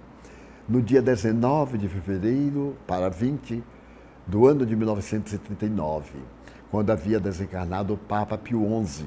no 0.67 0.81
dia 0.81 1.03
19 1.03 1.77
de 1.77 1.87
fevereiro 1.87 2.75
para 2.87 3.09
20 3.09 3.63
do 4.25 4.47
ano 4.47 4.65
de 4.65 4.75
1939, 4.75 6.17
quando 6.71 6.91
havia 6.91 7.19
desencarnado 7.19 7.93
o 7.93 7.97
Papa 7.97 8.37
Pio 8.37 8.65
XI. 8.85 9.05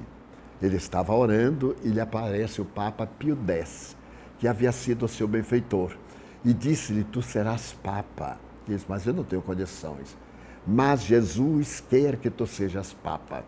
Ele 0.60 0.76
estava 0.76 1.14
orando 1.14 1.76
e 1.82 1.88
lhe 1.88 2.00
aparece 2.00 2.60
o 2.60 2.64
Papa 2.64 3.06
Pio 3.06 3.38
X, 3.48 3.96
que 4.38 4.46
havia 4.46 4.72
sido 4.72 5.08
seu 5.08 5.26
benfeitor, 5.26 5.96
e 6.44 6.52
disse-lhe: 6.52 7.04
Tu 7.04 7.22
serás 7.22 7.72
Papa. 7.82 8.38
Ele 8.66 8.76
disse: 8.76 8.86
Mas 8.88 9.06
eu 9.06 9.12
não 9.12 9.24
tenho 9.24 9.42
condições 9.42 10.16
mas 10.66 11.02
Jesus 11.02 11.82
quer 11.88 12.16
que 12.16 12.30
tu 12.30 12.46
sejas 12.46 12.92
Papa. 12.92 13.44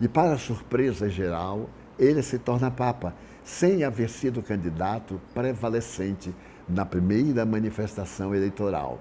E, 0.00 0.08
para 0.08 0.38
surpresa 0.38 1.08
geral, 1.08 1.68
ele 1.98 2.22
se 2.22 2.38
torna 2.38 2.70
Papa, 2.70 3.14
sem 3.44 3.84
haver 3.84 4.08
sido 4.08 4.42
candidato 4.42 5.20
prevalecente 5.32 6.34
na 6.68 6.84
primeira 6.84 7.44
manifestação 7.44 8.34
eleitoral. 8.34 8.98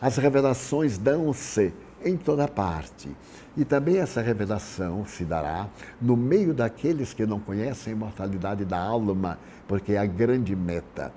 As 0.00 0.16
revelações 0.16 0.98
dão-se 0.98 1.72
em 2.04 2.16
toda 2.16 2.46
parte. 2.46 3.10
E 3.58 3.64
também 3.64 3.98
essa 3.98 4.22
revelação 4.22 5.04
se 5.04 5.24
dará 5.24 5.68
no 6.00 6.16
meio 6.16 6.54
daqueles 6.54 7.12
que 7.12 7.26
não 7.26 7.40
conhecem 7.40 7.92
a 7.92 7.96
imortalidade 7.96 8.64
da 8.64 8.78
alma, 8.78 9.36
porque 9.66 9.94
é 9.94 9.98
a 9.98 10.06
grande 10.06 10.54
meta. 10.54 11.12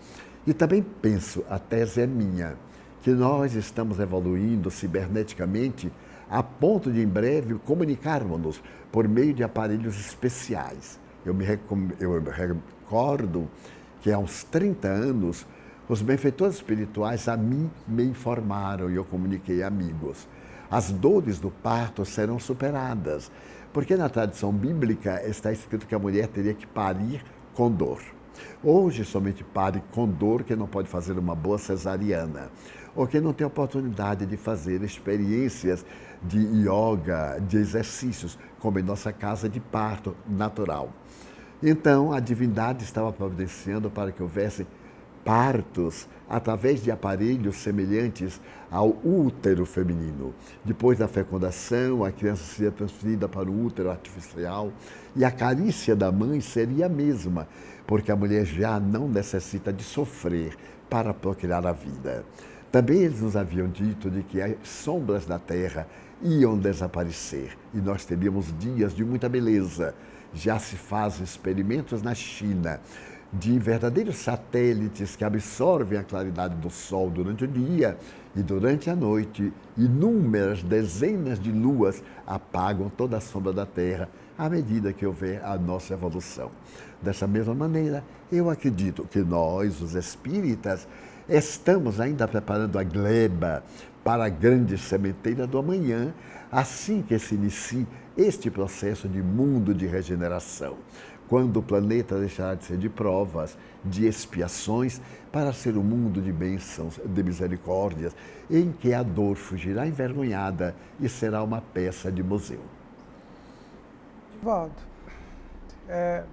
E 0.48 0.52
também 0.52 0.82
penso, 0.82 1.46
a 1.48 1.60
tese 1.60 2.02
é 2.02 2.08
minha, 2.08 2.56
que 3.04 3.12
nós 3.12 3.54
estamos 3.54 4.00
evoluindo 4.00 4.72
ciberneticamente 4.72 5.92
a 6.28 6.42
ponto 6.42 6.92
de 6.92 7.00
em 7.00 7.08
breve 7.08 7.60
comunicarmos-nos 7.60 8.60
por 8.92 9.08
meio 9.08 9.36
de 9.36 9.44
aparelhos 9.44 10.00
especiais. 10.00 11.00
Eu 11.24 11.36
me 11.36 11.46
eu 12.00 12.24
recordo 12.24 13.48
que 14.02 14.12
há 14.12 14.18
uns 14.18 14.44
30 14.46 14.88
anos 14.88 15.46
Os 15.92 16.02
benfeitores 16.02 16.56
espirituais 16.56 17.28
a 17.28 17.36
mim 17.36 17.70
me 17.86 18.04
informaram 18.06 18.90
e 18.90 18.96
eu 18.96 19.04
comuniquei 19.04 19.62
amigos. 19.62 20.26
As 20.72 20.90
dores 20.90 21.38
do 21.38 21.52
parto 21.52 22.06
serão 22.06 22.40
superadas, 22.40 23.30
porque 23.74 23.98
na 23.98 24.08
tradição 24.08 24.54
bíblica 24.54 25.22
está 25.28 25.52
escrito 25.52 25.86
que 25.86 25.94
a 25.94 26.00
mulher 26.00 26.28
teria 26.28 26.54
que 26.54 26.66
parir 26.66 27.22
com 27.54 27.70
dor. 27.70 28.02
Hoje 28.64 29.04
somente 29.04 29.44
pare 29.44 29.84
com 29.92 30.08
dor 30.08 30.44
que 30.44 30.56
não 30.56 30.68
pode 30.68 30.88
fazer 30.88 31.20
uma 31.20 31.36
boa 31.36 31.58
cesariana, 31.58 32.50
ou 32.96 33.06
que 33.06 33.20
não 33.20 33.34
tem 33.34 33.46
oportunidade 33.46 34.26
de 34.26 34.38
fazer 34.38 34.82
experiências 34.82 35.86
de 36.24 36.40
yoga, 36.40 37.38
de 37.46 37.58
exercícios, 37.58 38.40
como 38.58 38.80
em 38.80 38.84
nossa 38.84 39.12
casa 39.12 39.50
de 39.50 39.60
parto 39.60 40.16
natural. 40.26 40.90
Então, 41.62 42.14
a 42.14 42.22
divindade 42.22 42.86
estava 42.86 43.12
providenciando 43.12 43.90
para 43.92 44.14
que 44.14 44.24
houvesse 44.24 44.66
partos 45.26 46.08
através 46.32 46.82
de 46.82 46.90
aparelhos 46.90 47.58
semelhantes 47.58 48.40
ao 48.72 48.98
útero 49.06 49.66
feminino. 49.66 50.34
Depois 50.64 50.98
da 50.98 51.06
fecundação, 51.06 52.06
a 52.06 52.12
criança 52.12 52.42
seria 52.56 52.72
transferida 52.72 53.28
para 53.28 53.52
o 53.52 53.66
útero 53.66 53.92
artificial 53.92 54.72
e 55.14 55.26
a 55.26 55.30
carícia 55.30 55.94
da 55.94 56.10
mãe 56.10 56.40
seria 56.40 56.86
a 56.86 56.90
mesma, 56.90 57.50
porque 57.86 58.14
a 58.14 58.16
mulher 58.16 58.46
já 58.46 58.80
não 58.80 59.10
necessita 59.10 59.74
de 59.74 59.84
sofrer 59.84 60.56
para 60.90 61.14
procriar 61.14 61.68
a 61.68 61.74
vida. 61.74 62.24
Também 62.72 63.02
eles 63.02 63.20
nos 63.20 63.36
haviam 63.36 63.68
dito 63.68 64.10
de 64.10 64.24
que 64.24 64.42
as 64.42 64.56
sombras 64.64 65.26
da 65.26 65.38
terra 65.38 65.86
iam 66.24 66.58
desaparecer 66.58 67.58
e 67.74 67.80
nós 67.80 68.06
teríamos 68.06 68.58
dias 68.58 68.96
de 68.96 69.04
muita 69.04 69.28
beleza 69.28 69.94
já 70.34 70.58
se 70.58 70.78
fazem 70.78 71.26
experimentos 71.26 72.02
na 72.02 72.16
China 72.16 72.80
de 73.34 73.58
verdadeiros 73.58 74.18
satélites 74.18 75.16
que 75.16 75.24
absorvem 75.24 75.98
a 75.98 76.04
claridade 76.04 76.56
do 76.56 76.70
Sol 76.70 77.10
durante 77.10 77.46
o 77.46 77.48
dia 77.48 77.98
e 78.36 78.42
durante 78.42 78.90
a 78.90 78.96
noite, 78.96 79.54
inúmeras 79.78 80.62
dezenas 80.64 81.40
de 81.40 81.52
luas 81.52 82.04
apagam 82.28 82.90
toda 82.90 83.18
a 83.18 83.22
sombra 83.22 83.54
da 83.54 83.66
Terra 83.66 84.10
à 84.38 84.50
medida 84.50 84.92
que 84.92 85.06
houver 85.06 85.44
a 85.46 85.58
nossa 85.58 85.94
evolução. 85.94 86.52
Dessa 87.02 87.28
mesma 87.28 87.54
maneira, 87.54 88.04
eu 88.32 88.50
acredito 88.50 89.08
que 89.10 89.20
nós, 89.20 89.82
os 89.82 89.96
espíritas, 89.96 90.88
estamos 91.30 92.00
ainda 92.00 92.28
preparando 92.28 92.78
a 92.78 92.84
gleba 92.84 93.64
para 94.04 94.26
a 94.26 94.30
grande 94.30 94.78
sementeira 94.78 95.46
do 95.46 95.58
amanhã, 95.58 96.14
assim 96.52 97.02
que 97.02 97.18
se 97.20 97.36
inicie 97.36 97.88
este 98.18 98.50
processo 98.50 99.08
de 99.08 99.22
mundo 99.22 99.74
de 99.74 99.88
regeneração, 99.88 100.78
quando 101.32 101.62
o 101.62 101.64
planeta 101.64 102.20
deixará 102.20 102.56
de 102.56 102.66
ser 102.66 102.78
de 102.78 102.90
provas, 102.90 103.58
de 103.86 104.06
expiações, 104.06 105.00
para 105.32 105.54
ser 105.54 105.78
um 105.78 105.82
mundo 105.82 106.22
de 106.22 106.30
bênçãos, 106.30 107.00
de 107.06 107.24
misericórdias, 107.24 108.14
em 108.50 108.70
que 108.70 108.94
a 108.94 109.02
dor 109.02 109.38
fugirá 109.38 109.88
envergonhada 109.88 110.76
e 111.00 111.08
será 111.08 111.42
uma 111.42 111.62
peça 111.62 112.12
de 112.12 112.22
museu. 112.22 112.60
Divaldo, 114.34 114.76
é, 115.88 116.26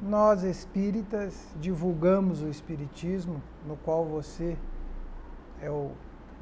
nós 0.00 0.44
espíritas 0.44 1.34
divulgamos 1.60 2.40
o 2.40 2.48
espiritismo, 2.48 3.42
no 3.66 3.76
qual 3.76 4.06
você 4.06 4.56
é 5.60 5.68
o, 5.68 5.90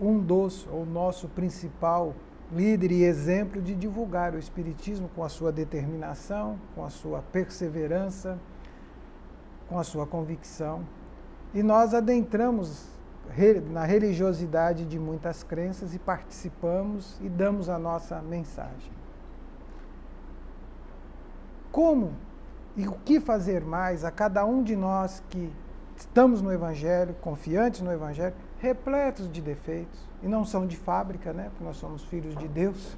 um 0.01 0.21
dos, 0.21 0.65
ou 0.71 0.87
nosso 0.87 1.27
principal 1.27 2.15
líder 2.55 2.93
e 2.93 3.05
exemplo 3.05 3.63
de 3.63 3.75
divulgar 3.75 4.35
o 4.35 4.39
Espiritismo 4.39 5.09
com 5.15 5.25
a 5.25 5.29
sua 5.29 5.51
determinação, 5.51 6.59
com 6.75 6.85
a 6.85 6.91
sua 6.91 7.23
perseverança, 7.33 8.39
com 9.69 9.79
a 9.79 9.85
sua 9.85 10.07
convicção. 10.07 10.87
E 11.55 11.63
nós 11.63 11.95
adentramos 11.95 12.87
na 13.71 13.85
religiosidade 13.85 14.85
de 14.85 14.99
muitas 14.99 15.43
crenças 15.43 15.95
e 15.95 15.99
participamos 15.99 17.19
e 17.21 17.29
damos 17.29 17.69
a 17.69 17.79
nossa 17.79 18.21
mensagem. 18.21 18.93
Como 21.71 22.13
e 22.77 22.87
o 22.87 22.93
que 22.93 23.21
fazer 23.21 23.63
mais 23.63 24.05
a 24.05 24.11
cada 24.11 24.45
um 24.45 24.63
de 24.63 24.77
nós 24.77 25.23
que 25.31 25.53
estamos 25.97 26.43
no 26.43 26.53
Evangelho, 26.53 27.15
confiantes 27.21 27.81
no 27.81 27.93
Evangelho, 27.93 28.35
repletos 28.59 29.31
de 29.31 29.41
defeitos, 29.41 30.12
e 30.23 30.29
não 30.29 30.45
são 30.45 30.67
de 30.67 30.77
fábrica, 30.77 31.33
né? 31.33 31.49
porque 31.51 31.65
nós 31.65 31.77
somos 31.77 32.05
filhos 32.05 32.37
de 32.37 32.47
Deus. 32.47 32.97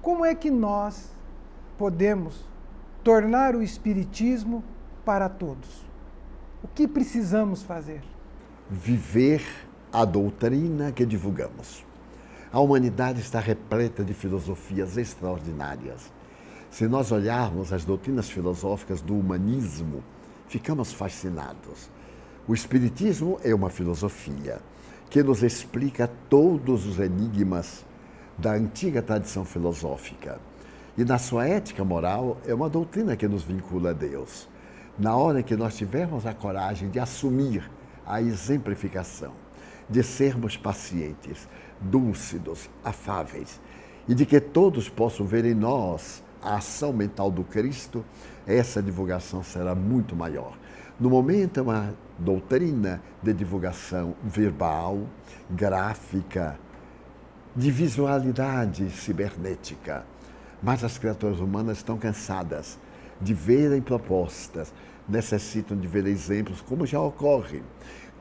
Como 0.00 0.24
é 0.24 0.34
que 0.34 0.50
nós 0.50 1.10
podemos 1.76 2.44
tornar 3.04 3.54
o 3.54 3.62
Espiritismo 3.62 4.64
para 5.04 5.28
todos? 5.28 5.84
O 6.62 6.68
que 6.68 6.88
precisamos 6.88 7.62
fazer? 7.62 8.02
Viver 8.70 9.42
a 9.92 10.04
doutrina 10.04 10.90
que 10.90 11.04
divulgamos. 11.04 11.84
A 12.52 12.60
humanidade 12.60 13.20
está 13.20 13.38
repleta 13.38 14.04
de 14.04 14.14
filosofias 14.14 14.96
extraordinárias. 14.96 16.10
Se 16.70 16.86
nós 16.86 17.12
olharmos 17.12 17.72
as 17.72 17.84
doutrinas 17.84 18.28
filosóficas 18.28 19.00
do 19.00 19.16
humanismo, 19.16 20.02
ficamos 20.48 20.92
fascinados. 20.92 21.90
O 22.48 22.54
Espiritismo 22.54 23.38
é 23.42 23.54
uma 23.54 23.70
filosofia 23.70 24.60
que 25.08 25.22
nos 25.22 25.42
explica 25.42 26.10
todos 26.28 26.86
os 26.86 26.98
enigmas 26.98 27.84
da 28.36 28.52
antiga 28.52 29.00
tradição 29.00 29.44
filosófica. 29.44 30.38
E 30.98 31.04
na 31.04 31.18
sua 31.18 31.46
ética 31.46 31.84
moral, 31.84 32.38
é 32.46 32.54
uma 32.54 32.68
doutrina 32.68 33.16
que 33.16 33.28
nos 33.28 33.42
vincula 33.42 33.90
a 33.90 33.92
Deus. 33.92 34.48
Na 34.98 35.16
hora 35.16 35.42
que 35.42 35.56
nós 35.56 35.76
tivermos 35.76 36.26
a 36.26 36.34
coragem 36.34 36.88
de 36.88 36.98
assumir 36.98 37.70
a 38.06 38.20
exemplificação, 38.20 39.32
de 39.88 40.02
sermos 40.02 40.56
pacientes, 40.56 41.48
dúlcidos, 41.80 42.70
afáveis, 42.82 43.60
e 44.08 44.14
de 44.14 44.24
que 44.24 44.40
todos 44.40 44.88
possam 44.88 45.26
ver 45.26 45.44
em 45.44 45.54
nós 45.54 46.22
a 46.42 46.56
ação 46.56 46.92
mental 46.92 47.30
do 47.30 47.44
Cristo, 47.44 48.04
essa 48.46 48.82
divulgação 48.82 49.42
será 49.42 49.74
muito 49.74 50.14
maior. 50.14 50.56
No 50.98 51.10
momento, 51.10 51.60
é 51.60 51.62
uma 51.62 51.94
doutrina 52.18 53.02
de 53.22 53.32
divulgação 53.32 54.14
verbal, 54.22 55.06
gráfica, 55.50 56.58
de 57.54 57.70
visualidade 57.70 58.90
cibernética. 58.90 60.04
Mas 60.62 60.84
as 60.84 60.98
criaturas 60.98 61.40
humanas 61.40 61.78
estão 61.78 61.98
cansadas 61.98 62.78
de 63.20 63.32
verem 63.32 63.80
propostas, 63.80 64.72
necessitam 65.08 65.76
de 65.76 65.86
ver 65.86 66.06
exemplos, 66.06 66.60
como 66.60 66.86
já 66.86 67.00
ocorre. 67.00 67.62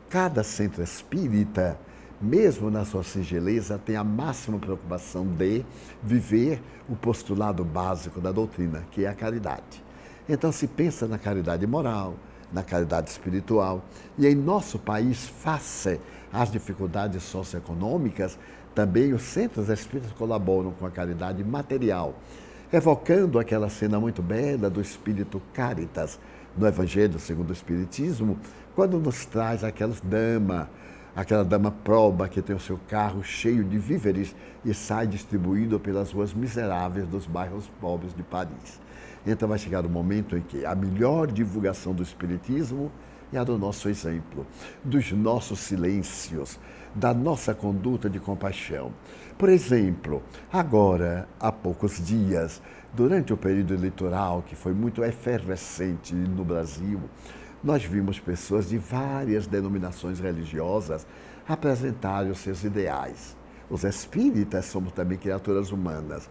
Cada 0.09 0.43
centro 0.43 0.83
espírita, 0.83 1.77
mesmo 2.21 2.69
na 2.69 2.85
sua 2.85 3.03
singeleza, 3.03 3.77
tem 3.77 3.95
a 3.95 4.03
máxima 4.03 4.59
preocupação 4.59 5.25
de 5.25 5.65
viver 6.01 6.61
o 6.87 6.95
postulado 6.95 7.65
básico 7.65 8.21
da 8.21 8.31
doutrina, 8.31 8.85
que 8.91 9.05
é 9.05 9.09
a 9.09 9.13
caridade. 9.13 9.83
Então 10.27 10.51
se 10.51 10.67
pensa 10.67 11.07
na 11.07 11.17
caridade 11.17 11.65
moral, 11.67 12.15
na 12.55 12.63
caridade 12.63 13.09
espiritual. 13.09 13.83
E 14.17 14.25
em 14.25 14.33
nosso 14.33 14.79
país, 14.79 15.27
face 15.27 15.99
às 16.31 16.49
dificuldades 16.49 17.21
socioeconômicas, 17.23 18.39
também 18.73 19.13
os 19.13 19.21
centros 19.21 19.69
espíritas 19.69 20.11
colaboram 20.13 20.71
com 20.71 20.85
a 20.85 20.91
caridade 20.91 21.43
material, 21.43 22.15
evocando 22.71 23.37
aquela 23.37 23.69
cena 23.69 23.99
muito 23.99 24.21
bela 24.21 24.69
do 24.69 24.81
espírito 24.81 25.41
Caritas 25.53 26.19
no 26.57 26.65
Evangelho 26.65 27.19
segundo 27.19 27.49
o 27.49 27.53
Espiritismo, 27.53 28.39
quando 28.73 28.97
nos 28.99 29.25
traz 29.25 29.63
aquela 29.63 29.93
dama, 30.03 30.69
aquela 31.13 31.43
dama 31.43 31.71
proba 31.71 32.29
que 32.29 32.41
tem 32.41 32.55
o 32.55 32.59
seu 32.59 32.79
carro 32.87 33.21
cheio 33.23 33.63
de 33.63 33.77
víveres 33.77 34.33
e 34.63 34.73
sai 34.73 35.07
distribuído 35.07 35.79
pelas 35.79 36.11
ruas 36.11 36.33
miseráveis 36.33 37.05
dos 37.07 37.25
bairros 37.25 37.69
pobres 37.81 38.13
de 38.13 38.23
Paris. 38.23 38.84
Então 39.25 39.49
vai 39.49 39.57
chegar 39.57 39.85
o 39.85 39.89
momento 39.89 40.37
em 40.37 40.41
que 40.41 40.65
a 40.65 40.75
melhor 40.75 41.31
divulgação 41.31 41.93
do 41.93 42.03
Espiritismo 42.03 42.91
é 43.33 43.37
a 43.37 43.43
do 43.43 43.57
nosso 43.57 43.89
exemplo, 43.89 44.45
dos 44.83 45.11
nossos 45.11 45.59
silêncios, 45.59 46.59
da 46.93 47.13
nossa 47.13 47.53
conduta 47.53 48.09
de 48.09 48.19
compaixão. 48.19 48.93
Por 49.37 49.49
exemplo, 49.49 50.21
agora, 50.51 51.27
há 51.39 51.51
poucos 51.51 52.05
dias, 52.05 52.61
durante 52.93 53.33
o 53.33 53.37
período 53.37 53.73
eleitoral, 53.73 54.43
que 54.43 54.55
foi 54.55 54.73
muito 54.73 55.03
efervescente 55.03 56.13
no 56.13 56.45
Brasil, 56.45 57.01
nós 57.63 57.83
vimos 57.83 58.19
pessoas 58.19 58.69
de 58.69 58.77
várias 58.77 59.47
denominações 59.47 60.19
religiosas 60.19 61.05
apresentarem 61.47 62.31
os 62.31 62.39
seus 62.39 62.63
ideais. 62.63 63.35
Os 63.69 63.83
espíritas 63.83 64.65
somos 64.65 64.93
também 64.93 65.17
criaturas 65.17 65.71
humanas, 65.71 66.29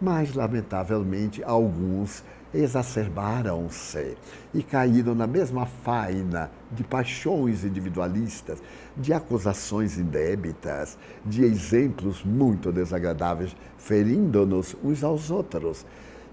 mas, 0.00 0.34
lamentavelmente, 0.34 1.42
alguns 1.42 2.22
exacerbaram-se 2.54 4.16
e 4.54 4.62
caíram 4.62 5.14
na 5.14 5.26
mesma 5.26 5.66
faina 5.66 6.50
de 6.72 6.82
paixões 6.84 7.64
individualistas, 7.64 8.62
de 8.96 9.12
acusações 9.12 9.98
indébitas, 9.98 10.98
de 11.24 11.44
exemplos 11.44 12.24
muito 12.24 12.72
desagradáveis, 12.72 13.54
ferindo-nos 13.76 14.76
uns 14.82 15.04
aos 15.04 15.30
outros. 15.30 15.84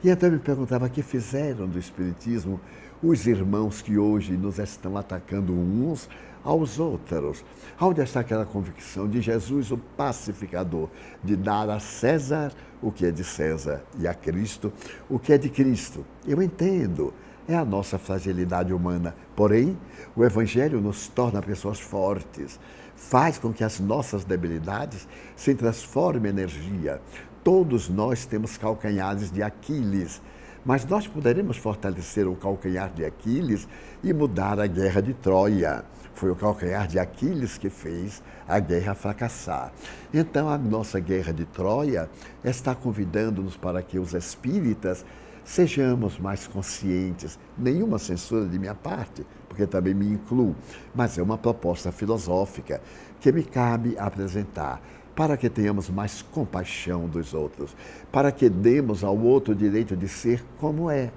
E 0.03 0.09
eu 0.09 0.31
me 0.31 0.39
perguntava 0.39 0.89
que 0.89 1.01
fizeram 1.01 1.67
do 1.67 1.79
Espiritismo 1.79 2.59
os 3.01 3.27
irmãos 3.27 3.81
que 3.81 3.97
hoje 3.97 4.37
nos 4.37 4.59
estão 4.59 4.97
atacando 4.97 5.53
uns 5.53 6.07
aos 6.43 6.79
outros. 6.79 7.43
Onde 7.79 8.01
está 8.01 8.19
aquela 8.19 8.45
convicção 8.45 9.07
de 9.07 9.21
Jesus, 9.21 9.71
o 9.71 9.77
pacificador, 9.77 10.89
de 11.23 11.35
dar 11.35 11.69
a 11.69 11.79
César 11.79 12.51
o 12.81 12.91
que 12.91 13.05
é 13.05 13.11
de 13.11 13.23
César 13.23 13.83
e 13.97 14.07
a 14.07 14.13
Cristo 14.13 14.71
o 15.09 15.17
que 15.17 15.33
é 15.33 15.37
de 15.37 15.49
Cristo? 15.49 16.05
Eu 16.27 16.41
entendo, 16.41 17.13
é 17.47 17.55
a 17.55 17.65
nossa 17.65 17.97
fragilidade 17.97 18.73
humana. 18.73 19.15
Porém, 19.35 19.77
o 20.15 20.23
Evangelho 20.23 20.81
nos 20.81 21.07
torna 21.07 21.41
pessoas 21.41 21.79
fortes, 21.79 22.59
faz 22.95 23.37
com 23.37 23.51
que 23.51 23.63
as 23.63 23.79
nossas 23.79 24.23
debilidades 24.23 25.07
se 25.35 25.55
transformem 25.55 26.31
em 26.31 26.35
energia. 26.35 27.01
Todos 27.43 27.89
nós 27.89 28.25
temos 28.25 28.57
calcanhares 28.57 29.31
de 29.31 29.43
Aquiles 29.43 30.21
mas 30.65 30.85
nós 30.85 31.07
poderemos 31.07 31.57
fortalecer 31.57 32.27
o 32.27 32.35
calcanhar 32.35 32.91
de 32.93 33.03
Aquiles 33.03 33.67
e 34.03 34.13
mudar 34.13 34.59
a 34.59 34.67
guerra 34.67 35.01
de 35.01 35.13
Troia. 35.13 35.83
Foi 36.13 36.29
o 36.29 36.35
calcanhar 36.35 36.87
de 36.87 36.99
Aquiles 36.99 37.57
que 37.57 37.69
fez 37.69 38.21
a 38.47 38.59
guerra 38.59 38.93
fracassar. 38.93 39.71
Então, 40.13 40.49
a 40.49 40.57
nossa 40.57 40.99
guerra 40.99 41.33
de 41.33 41.45
Troia 41.45 42.09
está 42.43 42.75
convidando-nos 42.75 43.57
para 43.57 43.81
que 43.81 43.97
os 43.99 44.13
espíritas 44.13 45.05
sejamos 45.43 46.17
mais 46.19 46.47
conscientes. 46.47 47.37
Nenhuma 47.57 47.99
censura 47.99 48.45
de 48.45 48.57
minha 48.57 48.75
parte, 48.75 49.25
porque 49.49 49.67
também 49.67 49.93
me 49.93 50.07
incluo, 50.07 50.55
mas 50.95 51.17
é 51.17 51.23
uma 51.23 51.37
proposta 51.37 51.91
filosófica 51.91 52.81
que 53.19 53.31
me 53.31 53.43
cabe 53.43 53.97
apresentar 53.97 54.81
para 55.15 55.37
que 55.37 55.49
tenhamos 55.49 55.89
mais 55.89 56.21
compaixão 56.21 57.07
dos 57.07 57.33
outros, 57.33 57.75
para 58.11 58.31
que 58.31 58.49
demos 58.49 59.03
ao 59.03 59.17
outro 59.17 59.53
o 59.53 59.55
direito 59.55 59.95
de 59.95 60.07
ser 60.07 60.43
como 60.57 60.89
é, 60.89 61.11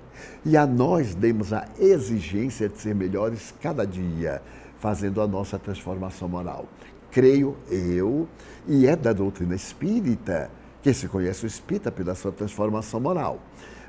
e 0.45 0.57
a 0.57 0.67
nós 0.67 1.15
demos 1.15 1.53
a 1.53 1.67
exigência 1.79 2.69
de 2.69 2.79
ser 2.79 2.95
melhores 2.95 3.55
cada 3.61 3.87
dia, 3.87 4.43
fazendo 4.79 5.21
a 5.21 5.27
nossa 5.27 5.59
transformação 5.59 6.29
moral. 6.29 6.67
Creio 7.11 7.57
eu, 7.71 8.29
e 8.67 8.87
é 8.87 8.95
da 8.95 9.12
doutrina 9.12 9.55
espírita, 9.55 10.51
que 10.83 10.93
se 10.93 11.09
conhece 11.09 11.45
o 11.45 11.47
espírita 11.47 11.91
pela 11.91 12.15
sua 12.15 12.33
transformação 12.33 13.01
moral. 13.01 13.41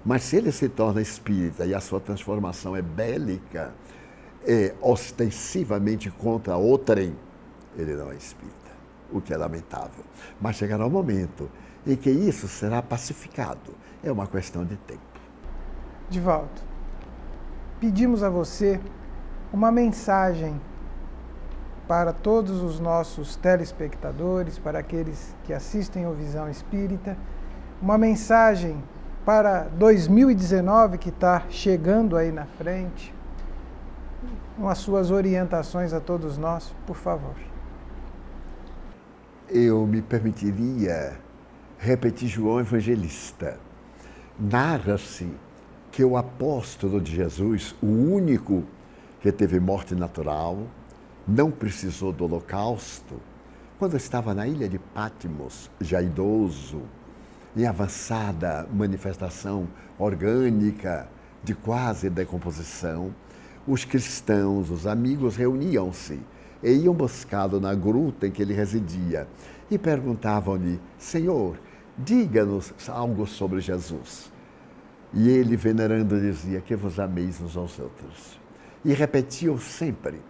Mas 0.05 0.23
se 0.23 0.37
ele 0.37 0.51
se 0.51 0.69
torna 0.69 1.01
espírita 1.01 1.65
e 1.65 1.73
a 1.73 1.79
sua 1.79 1.99
transformação 1.99 2.75
é 2.75 2.81
bélica, 2.81 3.73
é 4.45 4.73
ostensivamente 4.81 6.09
contra 6.09 6.55
outrem, 6.55 7.15
ele 7.77 7.95
não 7.95 8.11
é 8.11 8.15
espírita 8.15 8.67
o 9.11 9.21
que 9.21 9.33
é 9.33 9.37
lamentável. 9.37 10.03
Mas 10.39 10.55
chegará 10.55 10.85
um 10.85 10.89
momento 10.89 11.49
em 11.85 11.95
que 11.95 12.09
isso 12.09 12.47
será 12.47 12.81
pacificado. 12.81 13.73
É 14.03 14.11
uma 14.11 14.27
questão 14.27 14.65
de 14.65 14.75
tempo. 14.77 15.01
Divaldo, 16.09 16.61
pedimos 17.79 18.23
a 18.23 18.29
você 18.29 18.79
uma 19.51 19.71
mensagem 19.71 20.59
para 21.87 22.11
todos 22.11 22.61
os 22.61 22.79
nossos 22.79 23.35
telespectadores, 23.35 24.59
para 24.59 24.79
aqueles 24.79 25.35
que 25.43 25.53
assistem 25.53 26.05
ao 26.05 26.13
Visão 26.13 26.49
Espírita, 26.49 27.17
uma 27.81 27.97
mensagem 27.97 28.83
para 29.25 29.63
2019 29.63 30.97
que 30.97 31.09
está 31.09 31.43
chegando 31.49 32.17
aí 32.17 32.31
na 32.31 32.45
frente, 32.45 33.13
com 34.57 34.67
as 34.67 34.79
suas 34.79 35.11
orientações 35.11 35.93
a 35.93 35.99
todos 35.99 36.37
nós, 36.37 36.73
por 36.85 36.95
favor 36.95 37.35
eu 39.49 39.87
me 39.87 40.01
permitiria 40.01 41.17
repetir 41.77 42.27
João 42.27 42.59
Evangelista. 42.59 43.57
Narra-se 44.37 45.29
que 45.91 46.03
o 46.03 46.17
apóstolo 46.17 46.99
de 46.99 47.15
Jesus, 47.15 47.73
o 47.81 47.87
único 47.87 48.63
que 49.21 49.31
teve 49.31 49.59
morte 49.59 49.95
natural, 49.95 50.67
não 51.27 51.51
precisou 51.51 52.13
do 52.13 52.23
holocausto, 52.23 53.15
quando 53.77 53.97
estava 53.97 54.33
na 54.33 54.47
ilha 54.47 54.69
de 54.69 54.79
Patmos, 54.79 55.69
já 55.81 56.01
idoso, 56.01 56.81
em 57.55 57.65
avançada 57.65 58.67
manifestação 58.71 59.67
orgânica 59.99 61.09
de 61.43 61.53
quase 61.53 62.09
decomposição, 62.09 63.13
os 63.67 63.83
cristãos, 63.83 64.69
os 64.69 64.87
amigos 64.87 65.35
reuniam-se 65.35 66.19
e 66.63 66.71
iam 66.71 66.93
buscá-lo 66.93 67.59
na 67.59 67.75
gruta 67.75 68.27
em 68.27 68.31
que 68.31 68.41
ele 68.41 68.53
residia 68.53 69.27
e 69.69 69.77
perguntavam-lhe: 69.77 70.79
Senhor, 70.97 71.59
diga-nos 71.97 72.73
algo 72.87 73.27
sobre 73.27 73.59
Jesus. 73.59 74.31
E 75.13 75.29
ele, 75.29 75.55
venerando, 75.55 76.19
dizia: 76.19 76.61
Que 76.61 76.75
vos 76.75 76.99
ameis 76.99 77.41
uns 77.41 77.57
aos 77.57 77.77
outros. 77.79 78.39
E 78.83 78.93
repetia 78.93 79.55
sempre. 79.57 80.21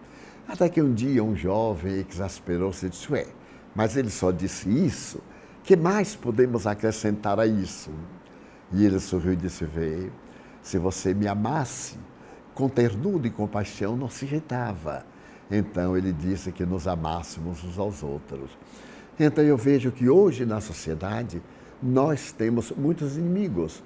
Até 0.47 0.69
que 0.69 0.81
um 0.81 0.93
dia 0.93 1.23
um 1.23 1.35
jovem 1.35 2.05
exasperou-se 2.09 2.85
e 2.85 2.89
disse: 2.89 3.11
Ué, 3.11 3.27
mas 3.75 3.97
ele 3.97 4.09
só 4.09 4.31
disse 4.31 4.69
isso? 4.69 5.19
Que 5.63 5.75
mais 5.75 6.15
podemos 6.15 6.65
acrescentar 6.65 7.39
a 7.39 7.45
isso? 7.45 7.91
E 8.71 8.85
ele 8.85 8.99
sorriu 8.99 9.33
e 9.33 9.35
disse: 9.35 9.65
Vê, 9.65 10.09
se 10.61 10.77
você 10.77 11.13
me 11.13 11.27
amasse, 11.27 11.97
com 12.55 12.69
ternura 12.69 13.27
e 13.27 13.29
compaixão 13.29 13.97
não 13.97 14.09
se 14.09 14.25
irritava 14.25 15.05
então 15.49 15.97
ele 15.97 16.11
disse 16.11 16.51
que 16.51 16.65
nos 16.65 16.87
amássemos 16.87 17.63
uns 17.63 17.79
aos 17.79 18.03
outros. 18.03 18.51
Então 19.19 19.43
eu 19.43 19.57
vejo 19.57 19.91
que 19.91 20.09
hoje 20.09 20.45
na 20.45 20.61
sociedade 20.61 21.41
nós 21.81 22.31
temos 22.31 22.71
muitos 22.71 23.17
inimigos 23.17 23.83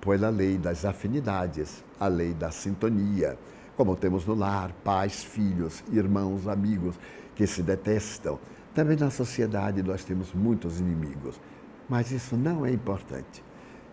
pela 0.00 0.28
lei 0.28 0.58
das 0.58 0.84
afinidades, 0.84 1.82
a 1.98 2.08
lei 2.08 2.34
da 2.34 2.50
sintonia, 2.50 3.38
como 3.76 3.96
temos 3.96 4.26
no 4.26 4.34
lar, 4.34 4.72
pais, 4.84 5.24
filhos, 5.24 5.82
irmãos, 5.90 6.46
amigos 6.46 6.98
que 7.34 7.46
se 7.46 7.62
detestam. 7.62 8.38
Também 8.74 8.96
na 8.96 9.10
sociedade 9.10 9.82
nós 9.82 10.04
temos 10.04 10.32
muitos 10.32 10.80
inimigos, 10.80 11.40
mas 11.88 12.10
isso 12.10 12.36
não 12.36 12.64
é 12.64 12.70
importante. 12.70 13.42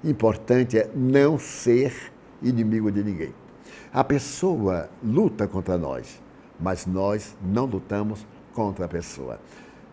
Importante 0.03 0.77
é 0.77 0.89
não 0.95 1.37
ser 1.37 2.11
inimigo 2.41 2.91
de 2.91 3.03
ninguém. 3.03 3.33
A 3.93 4.03
pessoa 4.03 4.89
luta 5.03 5.47
contra 5.47 5.77
nós, 5.77 6.21
mas 6.59 6.85
nós 6.85 7.35
não 7.43 7.65
lutamos 7.65 8.25
contra 8.53 8.85
a 8.85 8.89
pessoa. 8.89 9.39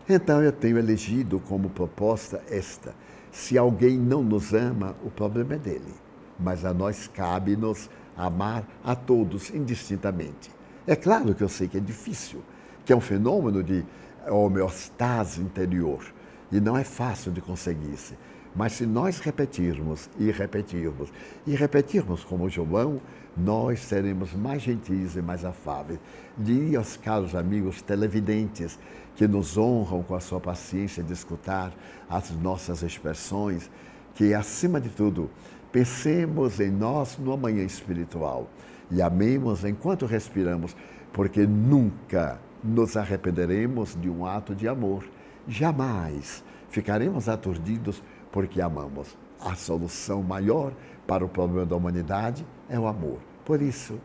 Então 0.09 0.43
eu 0.43 0.53
tenho 0.53 0.79
elegido 0.79 1.41
como 1.41 1.69
proposta 1.69 2.43
esta: 2.49 2.95
se 3.31 3.59
alguém 3.59 3.99
não 3.99 4.23
nos 4.23 4.55
ama, 4.55 4.97
o 5.05 5.11
problema 5.11 5.55
é 5.55 5.59
dele, 5.59 5.95
mas 6.39 6.65
a 6.65 6.73
nós 6.73 7.07
cabe-nos 7.09 7.91
amar 8.19 8.67
a 8.85 8.95
todos 8.95 9.51
indistintamente. 9.51 10.51
É 10.87 10.97
claro 10.97 11.35
que 11.35 11.43
eu 11.43 11.49
sei 11.49 11.69
que 11.69 11.79
é 11.79 11.81
difícil, 11.81 12.43
que 12.85 12.93
é 12.93 12.97
um 12.97 13.01
fenômeno 13.01 13.63
de 13.63 13.85
homeostase 14.29 15.41
interior 15.41 16.05
e 16.51 16.61
não 16.61 16.77
é 16.77 16.85
fácil 16.85 17.31
de 17.31 17.41
conseguir-se. 17.41 18.15
Mas 18.57 18.73
se 18.73 18.87
nós 18.87 19.21
repetirmos 19.21 20.11
e 20.19 20.31
repetirmos 20.31 21.13
e 21.47 21.55
repetirmos 21.55 22.25
como 22.25 22.49
João, 22.49 23.01
nós 23.37 23.81
seremos 23.81 24.33
mais 24.33 24.63
gentis 24.63 25.15
e 25.15 25.23
mais 25.23 25.45
afáveis. 25.45 26.01
Diria 26.37 26.79
aos 26.79 26.97
caros 26.97 27.35
amigos 27.35 27.83
televidentes 27.83 28.79
que 29.15 29.29
nos 29.29 29.57
honram 29.57 30.03
com 30.03 30.15
a 30.15 30.21
sua 30.21 30.41
paciência 30.41 31.03
de 31.03 31.13
escutar 31.13 31.73
as 32.09 32.31
nossas 32.31 32.83
expressões, 32.83 33.71
que, 34.15 34.35
acima 34.35 34.81
de 34.81 34.89
tudo, 34.89 35.31
pensemos 35.73 36.61
em 36.61 36.71
nós 36.71 37.19
no 37.19 37.33
amanhã 37.33 37.63
espiritual 37.63 38.49
e 38.91 39.03
amemos 39.03 39.65
enquanto 39.65 40.07
respiramos, 40.07 40.77
porque 41.13 41.47
nunca 41.47 42.41
nos 42.63 42.97
arrependeremos 42.97 43.97
de 44.01 44.09
um 44.09 44.25
ato 44.25 44.55
de 44.55 44.67
amor. 44.67 45.05
Jamais 45.47 46.43
ficaremos 46.69 47.29
aturdidos 47.29 48.03
porque 48.33 48.61
amamos. 48.61 49.17
A 49.41 49.55
solução 49.55 50.23
maior 50.23 50.73
para 51.07 51.25
o 51.25 51.29
problema 51.29 51.65
da 51.65 51.77
humanidade 51.77 52.47
é 52.69 52.79
o 52.79 52.87
amor. 52.87 53.19
Por 53.45 53.63
isso, 53.63 53.99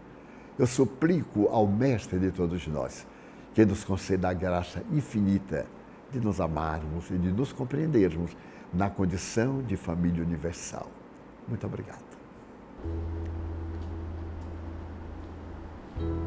eu 0.58 0.68
suplico 0.68 1.48
ao 1.48 1.66
Mestre 1.68 2.20
de 2.20 2.32
todos 2.32 2.68
nós 2.68 3.08
que 3.54 3.66
nos 3.66 3.84
conceda 3.84 4.30
a 4.30 4.34
graça 4.34 4.84
infinita 4.92 5.66
de 6.12 6.20
nos 6.20 6.40
amarmos 6.40 7.10
e 7.10 7.18
de 7.18 7.32
nos 7.32 7.52
compreendermos 7.52 8.36
na 8.74 8.90
condição 8.90 9.62
de 9.62 9.76
família 9.76 10.24
universal. 10.24 10.90
Muito 11.48 11.66
obrigado. 11.66 12.04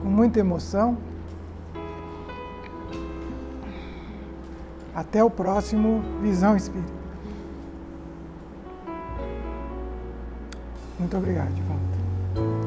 Com 0.02 0.08
muita 0.08 0.40
emoção. 0.40 0.96
Até 4.94 5.22
o 5.22 5.28
próximo 5.28 6.02
Visão 6.22 6.56
Espírita. 6.56 6.92
Muito 10.98 11.16
obrigado, 11.16 11.50
Ivan. 11.50 12.65